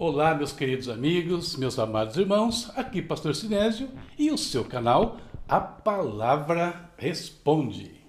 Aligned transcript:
Olá, 0.00 0.32
meus 0.32 0.52
queridos 0.52 0.88
amigos, 0.88 1.56
meus 1.56 1.76
amados 1.76 2.16
irmãos, 2.16 2.70
aqui 2.76 3.02
Pastor 3.02 3.34
Sinésio 3.34 3.90
e 4.16 4.30
o 4.30 4.38
seu 4.38 4.64
canal 4.64 5.16
A 5.48 5.58
Palavra 5.58 6.92
Responde. 6.96 8.00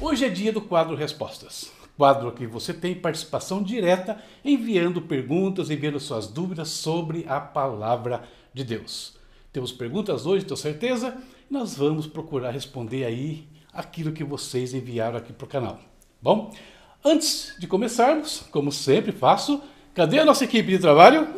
Hoje 0.00 0.24
é 0.24 0.28
dia 0.28 0.52
do 0.52 0.60
quadro 0.60 0.94
Respostas. 0.94 1.72
Quadro 1.96 2.30
que 2.30 2.46
você 2.46 2.72
tem 2.72 2.94
participação 2.94 3.60
direta, 3.60 4.22
enviando 4.44 5.02
perguntas, 5.02 5.68
enviando 5.68 5.98
suas 5.98 6.28
dúvidas 6.28 6.68
sobre 6.68 7.24
a 7.26 7.40
palavra 7.40 8.22
de 8.52 8.62
Deus. 8.62 9.18
Temos 9.52 9.72
perguntas 9.72 10.26
hoje, 10.26 10.44
tenho 10.44 10.56
certeza, 10.56 11.20
e 11.50 11.52
nós 11.52 11.76
vamos 11.76 12.06
procurar 12.06 12.52
responder 12.52 13.04
aí 13.04 13.48
aquilo 13.72 14.12
que 14.12 14.22
vocês 14.22 14.72
enviaram 14.72 15.18
aqui 15.18 15.32
para 15.32 15.44
o 15.44 15.48
canal. 15.48 15.93
Bom, 16.24 16.54
antes 17.04 17.54
de 17.58 17.66
começarmos, 17.66 18.46
como 18.50 18.72
sempre 18.72 19.12
faço, 19.12 19.62
cadê 19.92 20.18
a 20.18 20.24
nossa 20.24 20.44
equipe 20.44 20.70
de 20.70 20.78
trabalho? 20.78 21.28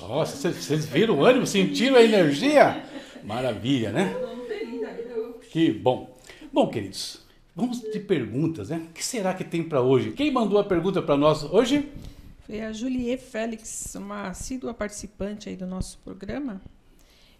Nossa, 0.00 0.52
vocês 0.52 0.84
viram 0.84 1.20
o 1.20 1.24
ânimo, 1.24 1.46
sentiram 1.46 1.94
a 1.94 2.02
energia? 2.02 2.84
Maravilha, 3.22 3.92
né? 3.92 4.12
Que 5.52 5.70
bom. 5.70 6.18
Bom, 6.52 6.68
queridos, 6.68 7.20
vamos 7.54 7.80
de 7.80 8.00
perguntas, 8.00 8.70
né? 8.70 8.84
O 8.90 8.92
que 8.92 9.04
será 9.04 9.32
que 9.32 9.44
tem 9.44 9.62
para 9.62 9.80
hoje? 9.80 10.10
Quem 10.10 10.28
mandou 10.28 10.58
a 10.58 10.64
pergunta 10.64 11.00
para 11.00 11.16
nós 11.16 11.44
hoje? 11.44 11.88
Foi 12.40 12.62
a 12.62 12.72
Julie 12.72 13.16
Félix, 13.16 13.94
uma 13.94 14.26
assídua 14.26 14.74
participante 14.74 15.48
aí 15.48 15.54
do 15.54 15.68
nosso 15.68 15.98
programa. 15.98 16.60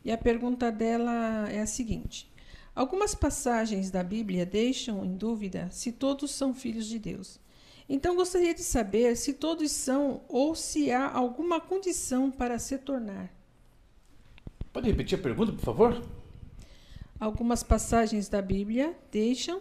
E 0.05 0.13
a 0.13 0.17
pergunta 0.17 0.71
dela 0.71 1.49
é 1.51 1.61
a 1.61 1.67
seguinte: 1.67 2.31
Algumas 2.75 3.15
passagens 3.15 3.91
da 3.91 4.03
Bíblia 4.03 4.47
deixam 4.47 5.05
em 5.05 5.15
dúvida 5.15 5.69
se 5.71 5.93
todos 5.93 6.31
são 6.31 6.55
filhos 6.55 6.87
de 6.87 6.99
Deus. 6.99 7.39
Então 7.89 8.17
gostaria 8.17 8.55
de 8.55 8.63
saber 8.63 9.17
se 9.17 9.35
todos 9.35 9.71
são 9.71 10.23
ou 10.29 10.55
se 10.55 10.91
há 10.91 11.11
alguma 11.11 11.61
condição 11.61 12.31
para 12.31 12.59
se 12.59 12.79
tornar. 12.79 13.31
Pode 14.73 14.89
repetir 14.89 15.19
a 15.19 15.23
pergunta, 15.23 15.53
por 15.53 15.61
favor? 15.61 16.03
Algumas 17.21 17.63
passagens 17.63 18.29
da 18.29 18.41
Bíblia 18.41 18.97
deixam 19.11 19.61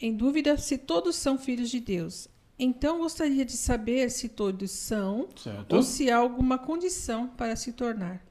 em 0.00 0.16
dúvida 0.16 0.56
se 0.56 0.78
todos 0.78 1.16
são 1.16 1.38
filhos 1.38 1.70
de 1.70 1.80
Deus. 1.80 2.28
Então 2.58 2.98
gostaria 2.98 3.44
de 3.44 3.52
saber 3.52 4.10
se 4.10 4.28
todos 4.28 4.70
são 4.70 5.28
certo. 5.36 5.76
ou 5.76 5.82
se 5.82 6.10
há 6.10 6.16
alguma 6.16 6.58
condição 6.58 7.28
para 7.28 7.56
se 7.56 7.72
tornar. 7.72 8.24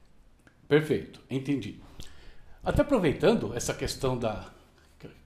Perfeito, 0.68 1.20
entendi. 1.30 1.80
Até 2.64 2.82
aproveitando 2.82 3.52
essa 3.56 3.74
questão 3.74 4.16
da 4.16 4.46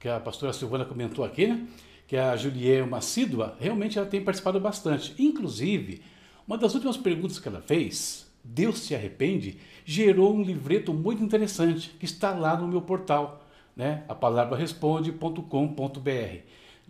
que 0.00 0.08
a 0.08 0.18
pastora 0.18 0.54
Silvana 0.54 0.86
comentou 0.86 1.22
aqui, 1.22 1.46
né? 1.46 1.66
Que 2.06 2.16
a 2.16 2.34
Juliette 2.34 2.80
é 2.80 2.82
uma 2.82 2.96
assídua, 2.98 3.56
realmente 3.60 3.98
ela 3.98 4.06
tem 4.08 4.24
participado 4.24 4.58
bastante. 4.58 5.14
Inclusive, 5.18 6.00
uma 6.48 6.56
das 6.56 6.72
últimas 6.74 6.96
perguntas 6.96 7.38
que 7.38 7.46
ela 7.46 7.60
fez, 7.60 8.26
Deus 8.42 8.78
se 8.78 8.94
arrepende, 8.94 9.58
gerou 9.84 10.34
um 10.34 10.42
livreto 10.42 10.94
muito 10.94 11.22
interessante 11.22 11.90
que 12.00 12.06
está 12.06 12.32
lá 12.32 12.56
no 12.56 12.66
meu 12.66 12.80
portal, 12.80 13.44
né? 13.76 14.04
A 14.08 14.14
palavra 14.14 14.56
responde.com.br. 14.56 16.40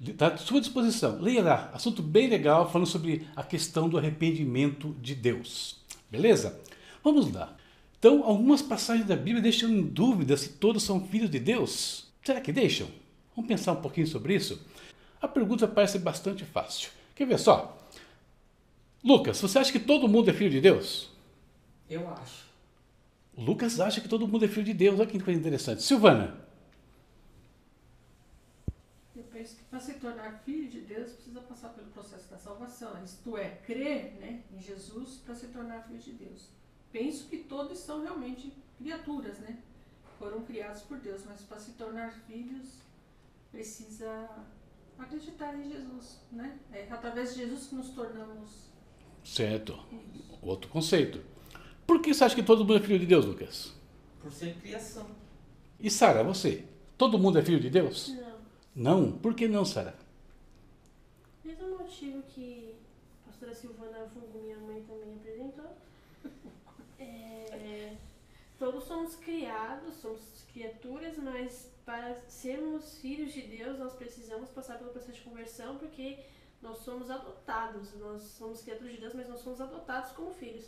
Está 0.00 0.28
à 0.28 0.36
sua 0.36 0.61
disposição. 0.61 1.20
Leia 1.20 1.42
lá, 1.42 1.70
assunto 1.74 2.02
bem 2.02 2.28
legal 2.28 2.70
falando 2.70 2.86
sobre 2.86 3.27
a 3.34 3.42
questão 3.42 3.89
do 3.89 3.98
arrependimento 3.98 4.94
de 5.00 5.17
Deus. 5.17 5.80
Beleza? 6.08 6.61
Vamos 7.02 7.33
lá. 7.33 7.56
Então, 7.98 8.25
algumas 8.25 8.62
passagens 8.62 9.06
da 9.06 9.16
Bíblia 9.16 9.42
deixam 9.42 9.70
em 9.70 9.83
dúvida 9.83 10.36
se 10.36 10.50
todos 10.50 10.83
são 10.83 11.06
filhos 11.06 11.30
de 11.30 11.39
Deus. 11.39 12.06
Será 12.22 12.41
que 12.41 12.52
deixam? 12.52 12.89
Vamos 13.34 13.48
pensar 13.48 13.72
um 13.72 13.80
pouquinho 13.83 14.06
sobre 14.06 14.34
isso? 14.34 14.61
A 15.20 15.28
pergunta 15.28 15.66
parece 15.66 15.98
bastante 15.98 16.44
fácil. 16.44 16.91
Quer 17.14 17.27
ver 17.27 17.39
só? 17.39 17.77
Lucas, 19.02 19.41
você 19.41 19.58
acha 19.58 19.72
que 19.72 19.78
todo 19.78 20.08
mundo 20.08 20.30
é 20.30 20.34
filho 20.34 20.50
de 20.50 20.61
Deus? 20.61 21.11
Eu 21.89 22.08
acho. 22.11 22.46
Lucas 23.36 23.79
acha 23.80 24.01
que 24.01 24.08
todo 24.08 24.27
mundo 24.27 24.45
é 24.45 24.48
filho 24.48 24.64
de 24.64 24.74
Deus. 24.74 24.98
Olha 24.98 25.08
que 25.08 25.20
coisa 25.20 25.39
interessante. 25.39 25.83
Silvana. 25.83 26.36
Eu 29.14 29.24
penso 29.24 29.57
que 29.57 29.63
para 29.64 29.80
se 29.80 29.95
tornar 29.95 30.42
filho 30.45 30.68
de 30.68 30.80
Deus 30.80 31.13
precisa 31.13 31.40
passar 31.40 31.68
pelo 31.70 31.89
processo 31.89 32.28
da 32.30 32.39
salvação. 32.39 32.92
Isto 33.05 33.36
é, 33.36 33.51
crer 33.67 34.14
né, 34.20 34.40
em 34.52 34.61
Jesus 34.61 35.20
para 35.24 35.34
se 35.34 35.48
tornar 35.48 35.86
filho 35.86 36.01
de 36.01 36.13
Deus. 36.13 36.48
Penso 36.96 37.29
que 37.29 37.36
todos 37.36 37.77
são 37.77 38.02
realmente 38.02 38.51
criaturas, 38.79 39.39
né? 39.40 39.58
Foram 40.18 40.40
criados 40.46 40.80
por 40.80 40.96
Deus, 40.98 41.20
mas 41.27 41.42
para 41.42 41.58
se 41.58 41.73
tornar 41.73 42.11
filhos 42.27 42.79
precisa 43.52 44.30
acreditar 44.98 45.55
em 45.58 45.70
Jesus, 45.70 46.20
né? 46.33 46.58
É 46.73 46.90
através 46.90 47.34
de 47.34 47.40
Jesus 47.40 47.67
que 47.67 47.74
nos 47.74 47.90
tornamos. 47.90 48.70
Certo. 49.23 49.79
Outro 50.40 50.70
conceito. 50.70 51.20
Por 51.86 52.01
que 52.01 52.14
você 52.14 52.24
acha 52.24 52.34
que 52.34 52.42
todo 52.42 52.61
mundo 52.61 52.79
é 52.79 52.80
filho 52.80 52.98
de 52.98 53.05
Deus, 53.05 53.27
Lucas? 53.27 53.74
Por 54.23 54.33
ser 54.33 54.55
criação. 54.55 55.07
E 55.78 55.90
Sara, 55.90 56.24
você? 56.24 56.64
Todo 56.96 57.18
mundo 57.18 57.39
é 57.39 57.42
filho 57.42 57.61
de 57.61 57.68
Deus? 57.68 58.17
Não. 58.74 59.02
Não? 59.02 59.18
Por 59.18 59.34
que 59.34 59.46
não, 59.46 59.67
Sara? 59.67 59.95
Mesmo 61.45 61.77
motivo 61.77 62.23
que 62.23 62.74
a 63.23 63.28
pastora 63.28 63.55
Silvana 63.55 64.08
Fungo, 64.14 64.40
minha 64.42 64.57
mãe, 64.61 64.83
também 64.89 65.14
apresentou. 65.17 65.77
É, 68.77 68.79
todos 68.79 68.85
somos 68.85 69.17
criados, 69.17 69.95
somos 69.95 70.45
criaturas, 70.53 71.17
mas 71.17 71.73
para 71.85 72.14
sermos 72.29 72.98
filhos 72.98 73.33
de 73.33 73.42
Deus, 73.42 73.79
nós 73.79 73.95
precisamos 73.95 74.51
passar 74.51 74.79
pelo 74.79 74.91
processo 74.91 75.19
de 75.19 75.25
conversão, 75.25 75.79
porque 75.79 76.19
nós 76.61 76.79
somos 76.79 77.11
adotados. 77.11 77.95
Nós 77.95 78.23
somos 78.23 78.63
criaturas 78.63 78.92
de 78.92 79.01
Deus, 79.01 79.14
mas 79.14 79.29
nós 79.29 79.41
somos 79.41 79.61
adotados 79.61 80.13
como 80.13 80.31
filhos. 80.35 80.67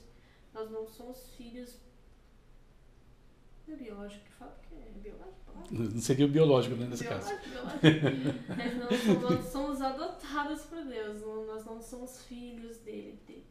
Nós 0.55 0.71
não 0.71 0.87
somos 0.89 1.35
filhos. 1.37 1.77
É 3.69 3.77
biológico 3.77 4.25
que 4.25 4.33
fala 4.33 4.59
que 4.67 4.75
é 4.75 4.91
biológico? 5.03 5.39
Não 5.71 6.01
seria 6.01 6.25
o 6.25 6.29
biológico, 6.31 6.77
né, 6.77 6.87
nesse 6.87 7.05
biológico, 7.05 7.37
caso. 7.37 7.51
Biológico. 7.51 7.85
Mas 8.89 9.03
somos, 9.03 9.23
nós 9.23 9.45
somos 9.45 9.83
adotados 9.83 10.63
por 10.63 10.83
Deus. 10.83 11.21
Nós 11.21 11.65
não 11.67 11.83
somos 11.83 12.25
filhos 12.25 12.79
dele. 12.79 13.21
dele. 13.27 13.45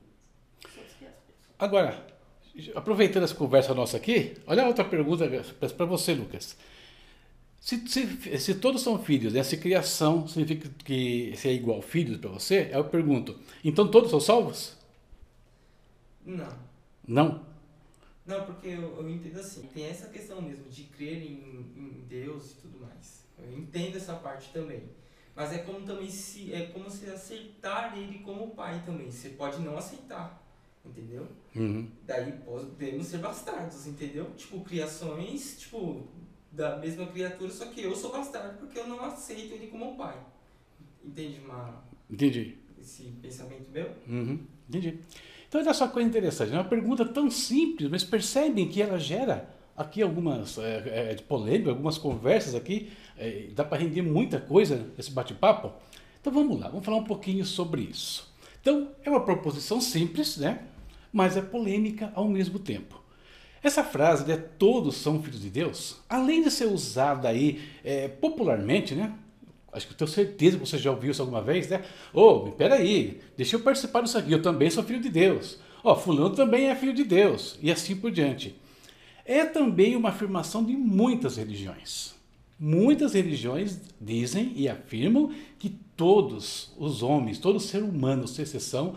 Somos 0.73 0.93
criaturas. 0.93 1.37
Agora, 1.59 2.16
aproveitando 2.75 3.23
essa 3.23 3.35
conversa 3.35 3.73
nossa 3.73 3.97
aqui, 3.97 4.35
olha 4.45 4.63
a 4.63 4.67
outra 4.67 4.83
pergunta 4.85 5.27
para 5.27 5.85
você, 5.85 6.13
Lucas. 6.13 6.57
Se, 7.59 7.85
se, 7.87 8.39
se, 8.39 8.55
todos 8.55 8.81
são 8.81 8.97
filhos, 9.03 9.35
essa 9.35 9.55
né, 9.55 9.61
criação 9.61 10.27
significa 10.27 10.69
que 10.83 11.33
se 11.35 11.49
é 11.49 11.53
igual 11.53 11.81
filhos 11.81 12.17
para 12.17 12.29
você, 12.29 12.69
eu 12.71 12.83
pergunto, 12.85 13.37
então 13.63 13.87
todos 13.89 14.09
são 14.09 14.19
salvos? 14.19 14.77
Não. 16.25 16.57
Não? 17.07 17.45
Não, 18.25 18.45
porque 18.45 18.67
eu, 18.67 18.97
eu 18.97 19.09
entendo 19.09 19.39
assim, 19.39 19.63
tem 19.73 19.85
essa 19.85 20.09
questão 20.09 20.41
mesmo 20.41 20.69
de 20.69 20.83
crer 20.83 21.23
em, 21.23 21.65
em 21.75 22.05
Deus 22.07 22.51
e 22.51 22.55
tudo 22.55 22.79
mais. 22.79 23.23
Eu 23.39 23.57
entendo 23.57 23.95
essa 23.95 24.13
parte 24.15 24.49
também. 24.51 24.83
Mas 25.35 25.53
é 25.53 25.59
como 25.59 25.85
também 25.85 26.09
se 26.09 26.51
é 26.51 26.65
como 26.67 26.89
se 26.89 27.09
aceitar 27.09 27.97
ele 27.97 28.19
como 28.19 28.55
pai 28.55 28.81
também. 28.85 29.11
Você 29.11 29.29
pode 29.29 29.61
não 29.61 29.77
aceitar, 29.77 30.41
entendeu? 30.89 31.27
Uhum. 31.55 31.89
Daí 32.05 32.31
podemos 32.45 33.07
ser 33.07 33.17
bastardos, 33.17 33.87
entendeu? 33.87 34.29
Tipo, 34.35 34.61
criações, 34.61 35.59
tipo, 35.59 36.07
da 36.51 36.77
mesma 36.77 37.05
criatura, 37.07 37.51
só 37.51 37.65
que 37.67 37.81
eu 37.81 37.95
sou 37.95 38.11
bastardo 38.11 38.57
porque 38.57 38.79
eu 38.79 38.87
não 38.87 39.03
aceito 39.03 39.53
ele 39.53 39.67
como 39.67 39.95
pai. 39.95 40.17
Entende 41.03 41.39
uma... 41.45 41.83
Entendi. 42.09 42.57
Esse 42.79 43.03
pensamento 43.21 43.69
meu? 43.71 43.89
Uhum. 44.07 44.39
Entendi. 44.67 44.99
Então, 45.47 45.61
olha 45.61 45.73
só 45.73 45.87
coisa 45.87 46.07
interessante. 46.07 46.51
É 46.51 46.55
uma 46.55 46.65
pergunta 46.65 47.05
tão 47.05 47.31
simples, 47.31 47.89
mas 47.89 48.03
percebem 48.03 48.67
que 48.67 48.81
ela 48.81 48.99
gera 48.99 49.49
aqui 49.75 50.01
algumas 50.01 50.57
é, 50.57 51.11
é, 51.11 51.15
polêmicas, 51.15 51.69
algumas 51.69 51.97
conversas 51.97 52.55
aqui. 52.55 52.91
É, 53.17 53.47
dá 53.53 53.63
para 53.63 53.77
render 53.77 54.01
muita 54.01 54.39
coisa 54.39 54.91
nesse 54.97 55.11
bate-papo. 55.11 55.71
Então, 56.19 56.33
vamos 56.33 56.59
lá, 56.59 56.67
vamos 56.67 56.85
falar 56.85 56.97
um 56.97 57.03
pouquinho 57.03 57.45
sobre 57.45 57.81
isso. 57.81 58.33
Então, 58.61 58.91
é 59.03 59.09
uma 59.09 59.23
proposição 59.23 59.79
simples, 59.79 60.37
né? 60.37 60.67
Mas 61.11 61.37
é 61.37 61.41
polêmica 61.41 62.11
ao 62.15 62.27
mesmo 62.27 62.59
tempo. 62.59 63.01
Essa 63.61 63.83
frase, 63.83 64.25
né, 64.27 64.37
todos 64.37 64.95
são 64.95 65.21
filhos 65.21 65.41
de 65.41 65.49
Deus, 65.49 65.97
além 66.07 66.43
de 66.43 66.51
ser 66.51 66.65
usada 66.65 67.27
aí 67.27 67.61
é, 67.83 68.07
popularmente, 68.07 68.95
né, 68.95 69.13
acho 69.73 69.87
que 69.87 69.93
eu 69.93 69.97
tenho 69.97 70.09
certeza 70.09 70.57
que 70.57 70.65
você 70.65 70.77
já 70.77 70.91
ouviu 70.91 71.11
isso 71.11 71.21
alguma 71.21 71.41
vez, 71.41 71.67
né? 71.67 71.83
Ô, 72.13 72.21
oh, 72.21 72.51
peraí, 72.51 73.19
deixa 73.35 73.55
eu 73.55 73.59
participar 73.59 74.01
disso 74.01 74.17
aqui, 74.17 74.31
eu 74.31 74.41
também 74.41 74.69
sou 74.69 74.83
filho 74.83 75.01
de 75.01 75.09
Deus. 75.09 75.59
Ó, 75.83 75.93
oh, 75.93 75.95
fulano 75.95 76.35
também 76.35 76.69
é 76.69 76.75
filho 76.75 76.93
de 76.93 77.03
Deus, 77.03 77.57
e 77.61 77.71
assim 77.71 77.95
por 77.95 78.11
diante. 78.11 78.55
É 79.25 79.45
também 79.45 79.95
uma 79.95 80.09
afirmação 80.09 80.63
de 80.63 80.73
muitas 80.73 81.37
religiões. 81.37 82.15
Muitas 82.59 83.13
religiões 83.13 83.79
dizem 83.99 84.53
e 84.55 84.67
afirmam 84.67 85.31
que 85.59 85.69
todos 85.95 86.73
os 86.77 87.03
homens, 87.03 87.37
todo 87.37 87.59
ser 87.59 87.83
humano, 87.83 88.27
sem 88.27 88.43
exceção, 88.43 88.95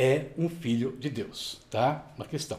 é 0.00 0.28
um 0.38 0.48
filho 0.48 0.96
de 0.98 1.10
Deus, 1.10 1.60
tá? 1.70 2.10
Uma 2.16 2.24
questão. 2.24 2.58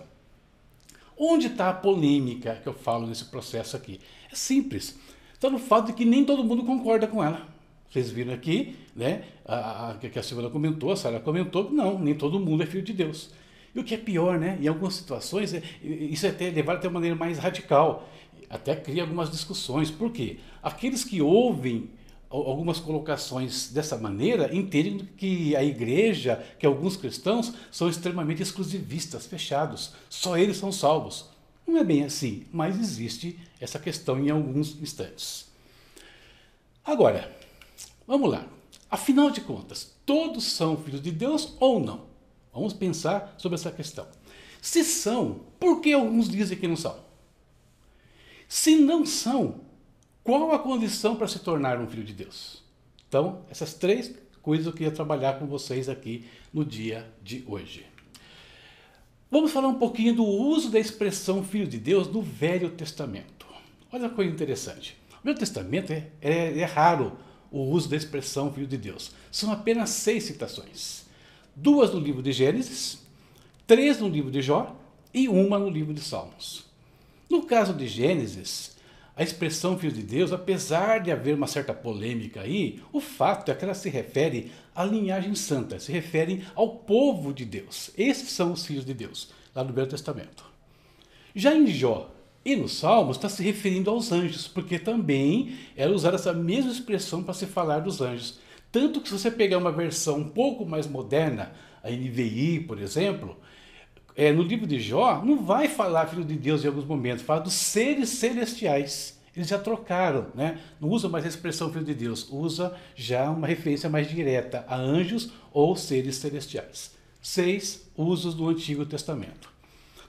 Onde 1.18 1.48
está 1.48 1.70
a 1.70 1.74
polêmica 1.74 2.60
que 2.62 2.70
eu 2.70 2.74
falo 2.74 3.08
nesse 3.08 3.26
processo 3.26 3.76
aqui? 3.76 4.00
É 4.32 4.36
simples. 4.36 4.96
está 5.34 5.50
no 5.50 5.58
fato 5.58 5.88
de 5.88 5.94
que 5.94 6.06
nem 6.06 6.24
todo 6.24 6.44
mundo 6.44 6.64
concorda 6.64 7.08
com 7.08 7.24
ela. 7.24 7.48
Vocês 7.90 8.12
viram 8.12 8.32
aqui, 8.32 8.76
né? 8.96 9.24
A, 9.44 9.90
a, 9.90 9.94
que 9.96 10.20
a 10.20 10.22
Silvana 10.22 10.52
comentou, 10.52 10.92
a 10.92 10.96
Sara 10.96 11.20
comentou, 11.20 11.72
não, 11.72 11.98
nem 11.98 12.14
todo 12.14 12.40
mundo 12.40 12.62
é 12.62 12.68
filho 12.68 12.84
de 12.84 12.94
Deus. 12.94 13.32
E 13.74 13.80
o 13.80 13.84
que 13.84 13.96
é 13.96 13.98
pior, 13.98 14.38
né? 14.38 14.60
Em 14.62 14.68
algumas 14.68 14.94
situações, 14.94 15.52
é, 15.52 15.64
isso 15.82 16.28
é 16.28 16.30
até 16.30 16.48
levado 16.52 16.78
até 16.78 16.88
uma 16.88 16.94
maneira 16.96 17.16
mais 17.16 17.40
radical. 17.40 18.08
Até 18.52 18.76
cria 18.76 19.02
algumas 19.02 19.32
discussões. 19.32 19.90
Por 19.90 20.12
quê? 20.12 20.38
Aqueles 20.62 21.04
que 21.04 21.24
ouvem 21.24 21.90
algumas 22.32 22.80
colocações 22.80 23.70
dessa 23.70 23.98
maneira 23.98 24.56
entendem 24.56 25.00
que 25.18 25.54
a 25.56 25.64
igreja, 25.64 26.42
que 26.58 26.66
alguns 26.66 26.96
cristãos 26.96 27.54
são 27.70 27.90
extremamente 27.90 28.42
exclusivistas, 28.42 29.26
fechados. 29.26 29.92
Só 30.10 30.38
eles 30.38 30.58
são 30.58 30.72
salvos. 30.72 31.30
Não 31.68 31.78
é 31.78 31.84
bem 31.84 32.04
assim, 32.04 32.46
mas 32.52 32.80
existe 32.80 33.38
essa 33.60 33.78
questão 33.78 34.18
em 34.18 34.30
alguns 34.30 34.82
instantes. 34.82 35.52
Agora, 36.84 37.36
vamos 38.08 38.32
lá. 38.32 38.48
Afinal 38.90 39.30
de 39.30 39.42
contas, 39.42 39.94
todos 40.06 40.46
são 40.46 40.78
filhos 40.78 41.02
de 41.02 41.12
Deus 41.12 41.56
ou 41.60 41.80
não? 41.80 42.06
Vamos 42.54 42.74
pensar 42.74 43.36
sobre 43.38 43.56
essa 43.56 43.72
questão. 43.72 44.08
Se 44.62 44.84
são, 44.84 45.42
por 45.60 45.82
que 45.82 45.94
alguns 45.94 46.30
dizem 46.30 46.58
que 46.58 46.68
não 46.68 46.76
são? 46.76 46.98
Se 48.48 48.76
não 48.76 49.06
são, 49.06 49.62
qual 50.24 50.54
a 50.54 50.60
condição 50.60 51.16
para 51.16 51.28
se 51.28 51.40
tornar 51.40 51.80
um 51.80 51.88
filho 51.88 52.04
de 52.04 52.14
Deus? 52.14 52.64
Então, 53.08 53.44
essas 53.50 53.74
três 53.74 54.14
coisas 54.42 54.66
eu 54.66 54.74
queria 54.74 54.92
trabalhar 54.92 55.40
com 55.40 55.46
vocês 55.46 55.90
aqui 55.90 56.26
no 56.54 56.64
dia 56.64 57.12
de 57.24 57.44
hoje. 57.48 57.86
Vamos 59.30 59.52
falar 59.52 59.70
um 59.70 59.80
pouquinho 59.80 60.16
do 60.16 60.26
uso 60.26 60.70
da 60.70 60.80
expressão 60.80 61.44
filho 61.44 61.68
de 61.68 61.78
Deus 61.78 62.08
no 62.08 62.22
Velho 62.22 62.70
Testamento. 62.70 63.46
Olha 63.92 64.10
que 64.10 64.16
coisa 64.16 64.32
interessante. 64.32 64.98
No 65.24 65.26
Velho 65.26 65.40
Testamento 65.40 65.92
é, 65.92 66.08
é, 66.22 66.60
é 66.60 66.66
raro 66.66 67.18
o 67.50 67.62
uso 67.62 67.90
da 67.90 67.96
expressão 67.96 68.52
filho 68.52 68.68
de 68.68 68.78
Deus. 68.78 69.12
São 69.32 69.52
apenas 69.52 69.90
seis 69.90 70.24
citações. 70.24 71.06
Duas 71.56 71.94
no 71.94 72.00
livro 72.00 72.22
de 72.22 72.32
Gênesis, 72.32 73.00
três 73.66 74.00
no 74.00 74.08
livro 74.08 74.30
de 74.32 74.42
Jó 74.42 74.76
e 75.14 75.28
uma 75.28 75.58
no 75.60 75.70
livro 75.70 75.94
de 75.94 76.02
Salmos. 76.02 76.66
No 77.30 77.44
caso 77.44 77.74
de 77.74 77.88
Gênesis, 77.88 78.76
a 79.16 79.24
expressão 79.24 79.78
filho 79.78 79.94
de 79.94 80.04
Deus, 80.04 80.32
apesar 80.32 81.00
de 81.00 81.12
haver 81.12 81.36
uma 81.36 81.48
certa 81.48 81.74
polêmica 81.74 82.42
aí, 82.42 82.82
o 82.94 83.02
fato 83.02 83.52
é 83.52 83.56
que 83.56 83.64
ela 83.64 83.74
se 83.74 83.90
refere 83.90 84.52
à 84.74 84.84
linhagem 84.86 85.36
santa, 85.36 85.80
se 85.80 85.92
refere 85.92 86.46
ao 86.56 86.78
povo 86.78 87.34
de 87.34 87.44
Deus. 87.44 87.92
Esses 87.98 88.32
são 88.32 88.54
os 88.54 88.66
filhos 88.66 88.86
de 88.86 88.94
Deus, 88.94 89.32
lá 89.54 89.64
no 89.64 89.74
Velho 89.74 89.90
Testamento. 89.90 90.46
Já 91.36 91.54
em 91.54 91.68
Jó 91.68 92.10
e 92.44 92.56
no 92.56 92.68
Salmos 92.68 93.18
está 93.18 93.30
se 93.30 93.44
referindo 93.44 93.90
aos 93.90 94.12
anjos, 94.12 94.48
porque 94.48 94.80
também 94.80 95.58
era 95.76 95.92
usar 95.92 96.14
essa 96.14 96.34
mesma 96.34 96.72
expressão 96.72 97.22
para 97.22 97.34
se 97.34 97.46
falar 97.46 97.80
dos 97.80 98.02
anjos. 98.02 98.40
Tanto 98.72 99.02
que 99.02 99.10
se 99.10 99.20
você 99.20 99.30
pegar 99.30 99.58
uma 99.58 99.72
versão 99.72 100.20
um 100.20 100.30
pouco 100.30 100.66
mais 100.66 100.88
moderna, 100.88 101.52
a 101.84 101.90
NVI, 101.90 102.62
por 102.62 102.80
exemplo, 102.80 103.38
é, 104.16 104.32
no 104.32 104.44
livro 104.44 104.68
de 104.68 104.80
Jó, 104.80 105.24
não 105.24 105.44
vai 105.44 105.68
falar 105.68 106.08
filho 106.08 106.24
de 106.24 106.36
Deus 106.36 106.64
em 106.64 106.68
alguns 106.68 106.86
momentos, 106.86 107.24
fala 107.24 107.42
dos 107.42 107.54
seres 107.54 108.10
celestiais. 108.10 109.20
Eles 109.36 109.48
já 109.48 109.58
trocaram, 109.58 110.28
né? 110.36 110.60
não 110.80 110.90
usa 110.90 111.08
mais 111.08 111.24
a 111.24 111.30
expressão 111.30 111.72
filho 111.72 111.86
de 111.86 111.94
Deus, 111.94 112.28
usa 112.30 112.76
já 112.96 113.30
uma 113.30 113.48
referência 113.48 113.90
mais 113.90 114.10
direta 114.10 114.66
a 114.68 114.76
anjos 114.76 115.32
ou 115.54 115.76
seres 115.76 116.18
celestiais. 116.18 116.92
Seis 117.22 117.90
usos 117.96 118.34
do 118.34 118.50
Antigo 118.50 118.86
Testamento. 118.86 119.50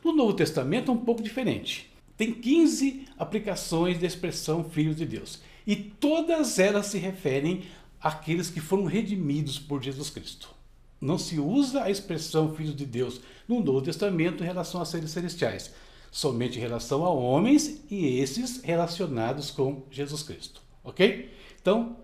No 0.04 0.12
Novo 0.12 0.32
Testamento 0.32 0.90
é 0.90 0.94
um 0.94 1.04
pouco 1.04 1.22
diferente. 1.22 1.92
Tem 2.16 2.32
15 2.32 3.06
aplicações 3.16 3.98
da 3.98 4.06
expressão 4.06 4.64
filho 4.64 4.94
de 4.94 5.06
Deus. 5.06 5.40
E 5.66 5.76
todas 5.76 6.58
elas 6.58 6.86
se 6.86 6.98
referem 6.98 7.62
àqueles 8.00 8.50
que 8.50 8.60
foram 8.60 8.84
redimidos 8.84 9.58
por 9.58 9.82
Jesus 9.82 10.10
Cristo. 10.10 10.48
Não 11.00 11.18
se 11.18 11.38
usa 11.38 11.82
a 11.82 11.90
expressão 11.90 12.54
filho 12.54 12.72
de 12.72 12.86
Deus 12.86 13.20
no 13.60 13.64
Novo 13.72 13.82
Testamento 13.82 14.42
em 14.42 14.46
relação 14.46 14.80
a 14.80 14.84
seres 14.84 15.10
celestiais, 15.10 15.72
somente 16.10 16.58
em 16.58 16.60
relação 16.60 17.04
a 17.04 17.10
homens 17.10 17.82
e 17.90 18.18
esses 18.18 18.62
relacionados 18.62 19.50
com 19.50 19.82
Jesus 19.90 20.22
Cristo. 20.22 20.60
Ok? 20.84 21.32
Então, 21.60 21.96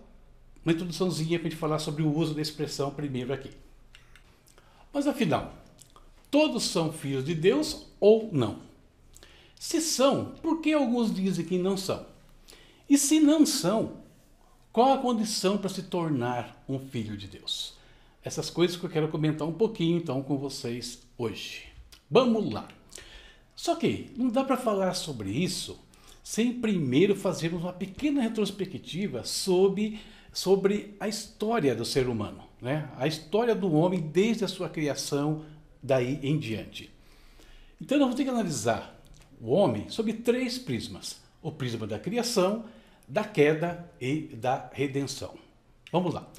uma 0.63 0.73
introduçãozinha 0.73 1.39
para 1.39 1.47
a 1.47 1.51
gente 1.51 1.59
falar 1.59 1.79
sobre 1.79 2.03
o 2.03 2.15
uso 2.15 2.33
da 2.33 2.41
expressão 2.41 2.91
primeiro 2.91 3.33
aqui. 3.33 3.51
Mas 4.93 5.07
afinal, 5.07 5.53
todos 6.31 6.63
são 6.63 6.91
filhos 6.91 7.25
de 7.25 7.35
Deus 7.35 7.87
ou 7.99 8.29
não? 8.31 8.59
Se 9.59 9.81
são, 9.81 10.33
por 10.41 10.61
que 10.61 10.73
alguns 10.73 11.13
dizem 11.13 11.45
que 11.45 11.57
não 11.57 11.75
são? 11.75 12.05
E 12.89 12.97
se 12.97 13.19
não 13.19 13.45
são, 13.45 13.97
qual 14.71 14.93
a 14.93 14.97
condição 14.97 15.57
para 15.57 15.69
se 15.69 15.83
tornar 15.83 16.63
um 16.67 16.79
filho 16.79 17.17
de 17.17 17.27
Deus? 17.27 17.77
essas 18.23 18.49
coisas 18.49 18.75
que 18.75 18.85
eu 18.85 18.89
quero 18.89 19.07
comentar 19.07 19.47
um 19.47 19.53
pouquinho 19.53 19.97
então 19.97 20.21
com 20.21 20.37
vocês 20.37 20.99
hoje. 21.19 21.65
Vamos 22.09 22.51
lá. 22.51 22.67
Só 23.55 23.75
que 23.75 24.09
não 24.15 24.29
dá 24.29 24.43
para 24.43 24.55
falar 24.57 24.93
sobre 24.93 25.29
isso 25.29 25.77
sem 26.23 26.53
primeiro 26.53 27.15
fazermos 27.15 27.63
uma 27.63 27.73
pequena 27.73 28.21
retrospectiva 28.21 29.23
sobre, 29.25 29.99
sobre 30.31 30.95
a 30.99 31.07
história 31.07 31.75
do 31.75 31.83
ser 31.83 32.07
humano, 32.07 32.43
né? 32.61 32.89
a 32.97 33.05
história 33.05 33.53
do 33.53 33.73
homem 33.73 33.99
desde 33.99 34.45
a 34.45 34.47
sua 34.47 34.69
criação 34.69 35.43
daí 35.83 36.19
em 36.23 36.37
diante. 36.37 36.89
Então 37.81 37.97
nós 37.97 38.05
vamos 38.05 38.15
ter 38.15 38.23
que 38.23 38.29
analisar 38.29 38.97
o 39.41 39.51
homem 39.51 39.89
sob 39.89 40.13
três 40.13 40.57
prismas: 40.57 41.19
o 41.41 41.51
prisma 41.51 41.85
da 41.85 41.99
criação, 41.99 42.65
da 43.07 43.23
queda 43.23 43.91
e 43.99 44.21
da 44.33 44.69
redenção. 44.71 45.33
Vamos 45.91 46.13
lá. 46.13 46.29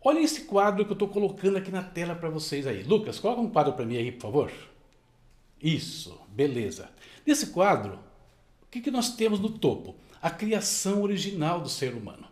Olha 0.00 0.20
esse 0.20 0.42
quadro 0.42 0.84
que 0.84 0.92
eu 0.92 0.94
estou 0.94 1.08
colocando 1.08 1.56
aqui 1.56 1.70
na 1.70 1.82
tela 1.82 2.14
para 2.14 2.30
vocês 2.30 2.66
aí. 2.66 2.82
Lucas, 2.82 3.18
coloca 3.18 3.40
um 3.40 3.50
quadro 3.50 3.72
para 3.72 3.84
mim 3.84 3.96
aí, 3.96 4.12
por 4.12 4.22
favor. 4.22 4.52
Isso, 5.60 6.20
beleza. 6.28 6.88
Nesse 7.26 7.48
quadro, 7.48 7.94
o 8.62 8.70
que, 8.70 8.80
que 8.80 8.90
nós 8.90 9.16
temos 9.16 9.40
no 9.40 9.50
topo? 9.50 9.96
A 10.22 10.30
criação 10.30 11.02
original 11.02 11.60
do 11.60 11.68
ser 11.68 11.94
humano. 11.94 12.26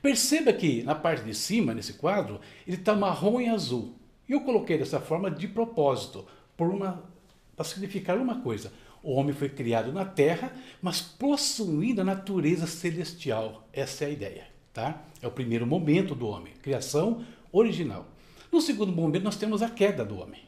Perceba 0.00 0.52
que 0.52 0.82
na 0.84 0.94
parte 0.94 1.24
de 1.24 1.34
cima, 1.34 1.74
nesse 1.74 1.94
quadro, 1.94 2.40
ele 2.66 2.76
está 2.76 2.94
marrom 2.94 3.40
e 3.40 3.48
azul. 3.48 3.96
Eu 4.28 4.42
coloquei 4.42 4.78
dessa 4.78 5.00
forma 5.00 5.30
de 5.30 5.48
propósito, 5.48 6.24
para 6.56 7.64
significar 7.64 8.16
uma 8.18 8.40
coisa. 8.40 8.72
O 9.02 9.12
homem 9.12 9.34
foi 9.34 9.48
criado 9.48 9.92
na 9.92 10.04
terra, 10.04 10.52
mas 10.80 11.00
possuindo 11.00 12.00
a 12.00 12.04
natureza 12.04 12.66
celestial. 12.66 13.66
Essa 13.72 14.04
é 14.04 14.06
a 14.08 14.10
ideia. 14.10 14.57
Tá? 14.78 15.02
É 15.20 15.26
o 15.26 15.30
primeiro 15.32 15.66
momento 15.66 16.14
do 16.14 16.28
homem, 16.28 16.52
criação 16.62 17.24
original. 17.50 18.06
No 18.52 18.60
segundo 18.60 18.92
momento, 18.92 19.24
nós 19.24 19.34
temos 19.34 19.60
a 19.60 19.68
queda 19.68 20.04
do 20.04 20.16
homem. 20.20 20.40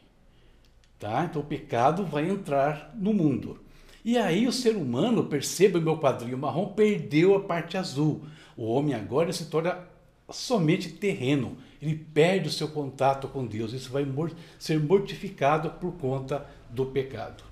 Tá? 1.01 1.25
Então, 1.25 1.43
o 1.43 1.45
pecado 1.45 2.05
vai 2.05 2.31
entrar 2.31 2.95
no 2.95 3.13
mundo. 3.13 3.59
E 4.05 4.17
aí, 4.17 4.47
o 4.47 4.53
ser 4.53 4.77
humano, 4.77 5.25
perceba 5.25 5.81
o 5.81 5.83
meu 5.83 5.99
quadrinho 5.99 6.39
marrom, 6.39 6.69
perdeu 6.69 7.35
a 7.35 7.41
parte 7.41 7.77
azul. 7.77 8.23
O 8.57 8.67
homem 8.67 8.95
agora 8.95 9.33
se 9.33 9.47
torna 9.47 9.81
somente 10.31 10.91
terreno. 10.91 11.57
Ele 11.83 11.97
perde 11.97 12.47
o 12.47 12.53
seu 12.53 12.69
contato 12.69 13.27
com 13.27 13.45
Deus. 13.45 13.73
Isso 13.73 13.91
vai 13.91 14.07
ser 14.61 14.79
mortificado 14.79 15.71
por 15.71 15.95
conta 15.95 16.47
do 16.71 16.87
pecado. 16.87 17.43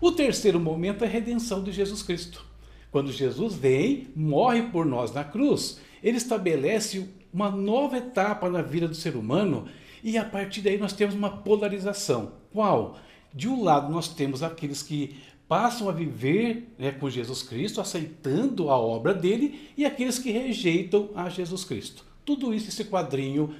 O 0.00 0.10
terceiro 0.10 0.58
momento 0.58 1.04
é 1.04 1.06
a 1.06 1.10
redenção 1.10 1.62
de 1.62 1.70
Jesus 1.70 2.02
Cristo. 2.02 2.44
Quando 2.90 3.12
Jesus 3.12 3.54
vem, 3.54 4.08
morre 4.16 4.62
por 4.62 4.84
nós 4.84 5.12
na 5.12 5.22
cruz 5.22 5.86
ele 6.02 6.16
estabelece 6.16 7.08
uma 7.32 7.50
nova 7.50 7.98
etapa 7.98 8.48
na 8.48 8.62
vida 8.62 8.88
do 8.88 8.94
ser 8.94 9.16
humano 9.16 9.66
e 10.02 10.16
a 10.16 10.24
partir 10.24 10.60
daí 10.60 10.78
nós 10.78 10.92
temos 10.92 11.14
uma 11.14 11.30
polarização. 11.30 12.32
Qual? 12.52 12.98
De 13.34 13.48
um 13.48 13.62
lado 13.62 13.92
nós 13.92 14.08
temos 14.08 14.42
aqueles 14.42 14.82
que 14.82 15.16
passam 15.48 15.88
a 15.88 15.92
viver 15.92 16.74
né, 16.78 16.92
com 16.92 17.08
Jesus 17.08 17.42
Cristo, 17.42 17.80
aceitando 17.80 18.70
a 18.70 18.78
obra 18.78 19.14
dele, 19.14 19.70
e 19.76 19.84
aqueles 19.86 20.18
que 20.18 20.30
rejeitam 20.30 21.08
a 21.14 21.28
Jesus 21.30 21.64
Cristo. 21.64 22.04
Tudo 22.24 22.52
isso 22.52 22.68
esse 22.68 22.84
quadrinho 22.84 23.54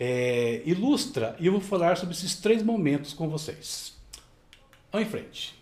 é, 0.00 0.62
ilustra 0.64 1.36
e 1.38 1.46
eu 1.46 1.52
vou 1.52 1.60
falar 1.60 1.96
sobre 1.96 2.14
esses 2.14 2.36
três 2.36 2.62
momentos 2.62 3.12
com 3.12 3.28
vocês. 3.28 3.94
Vamos 4.90 5.06
em 5.06 5.10
frente. 5.10 5.54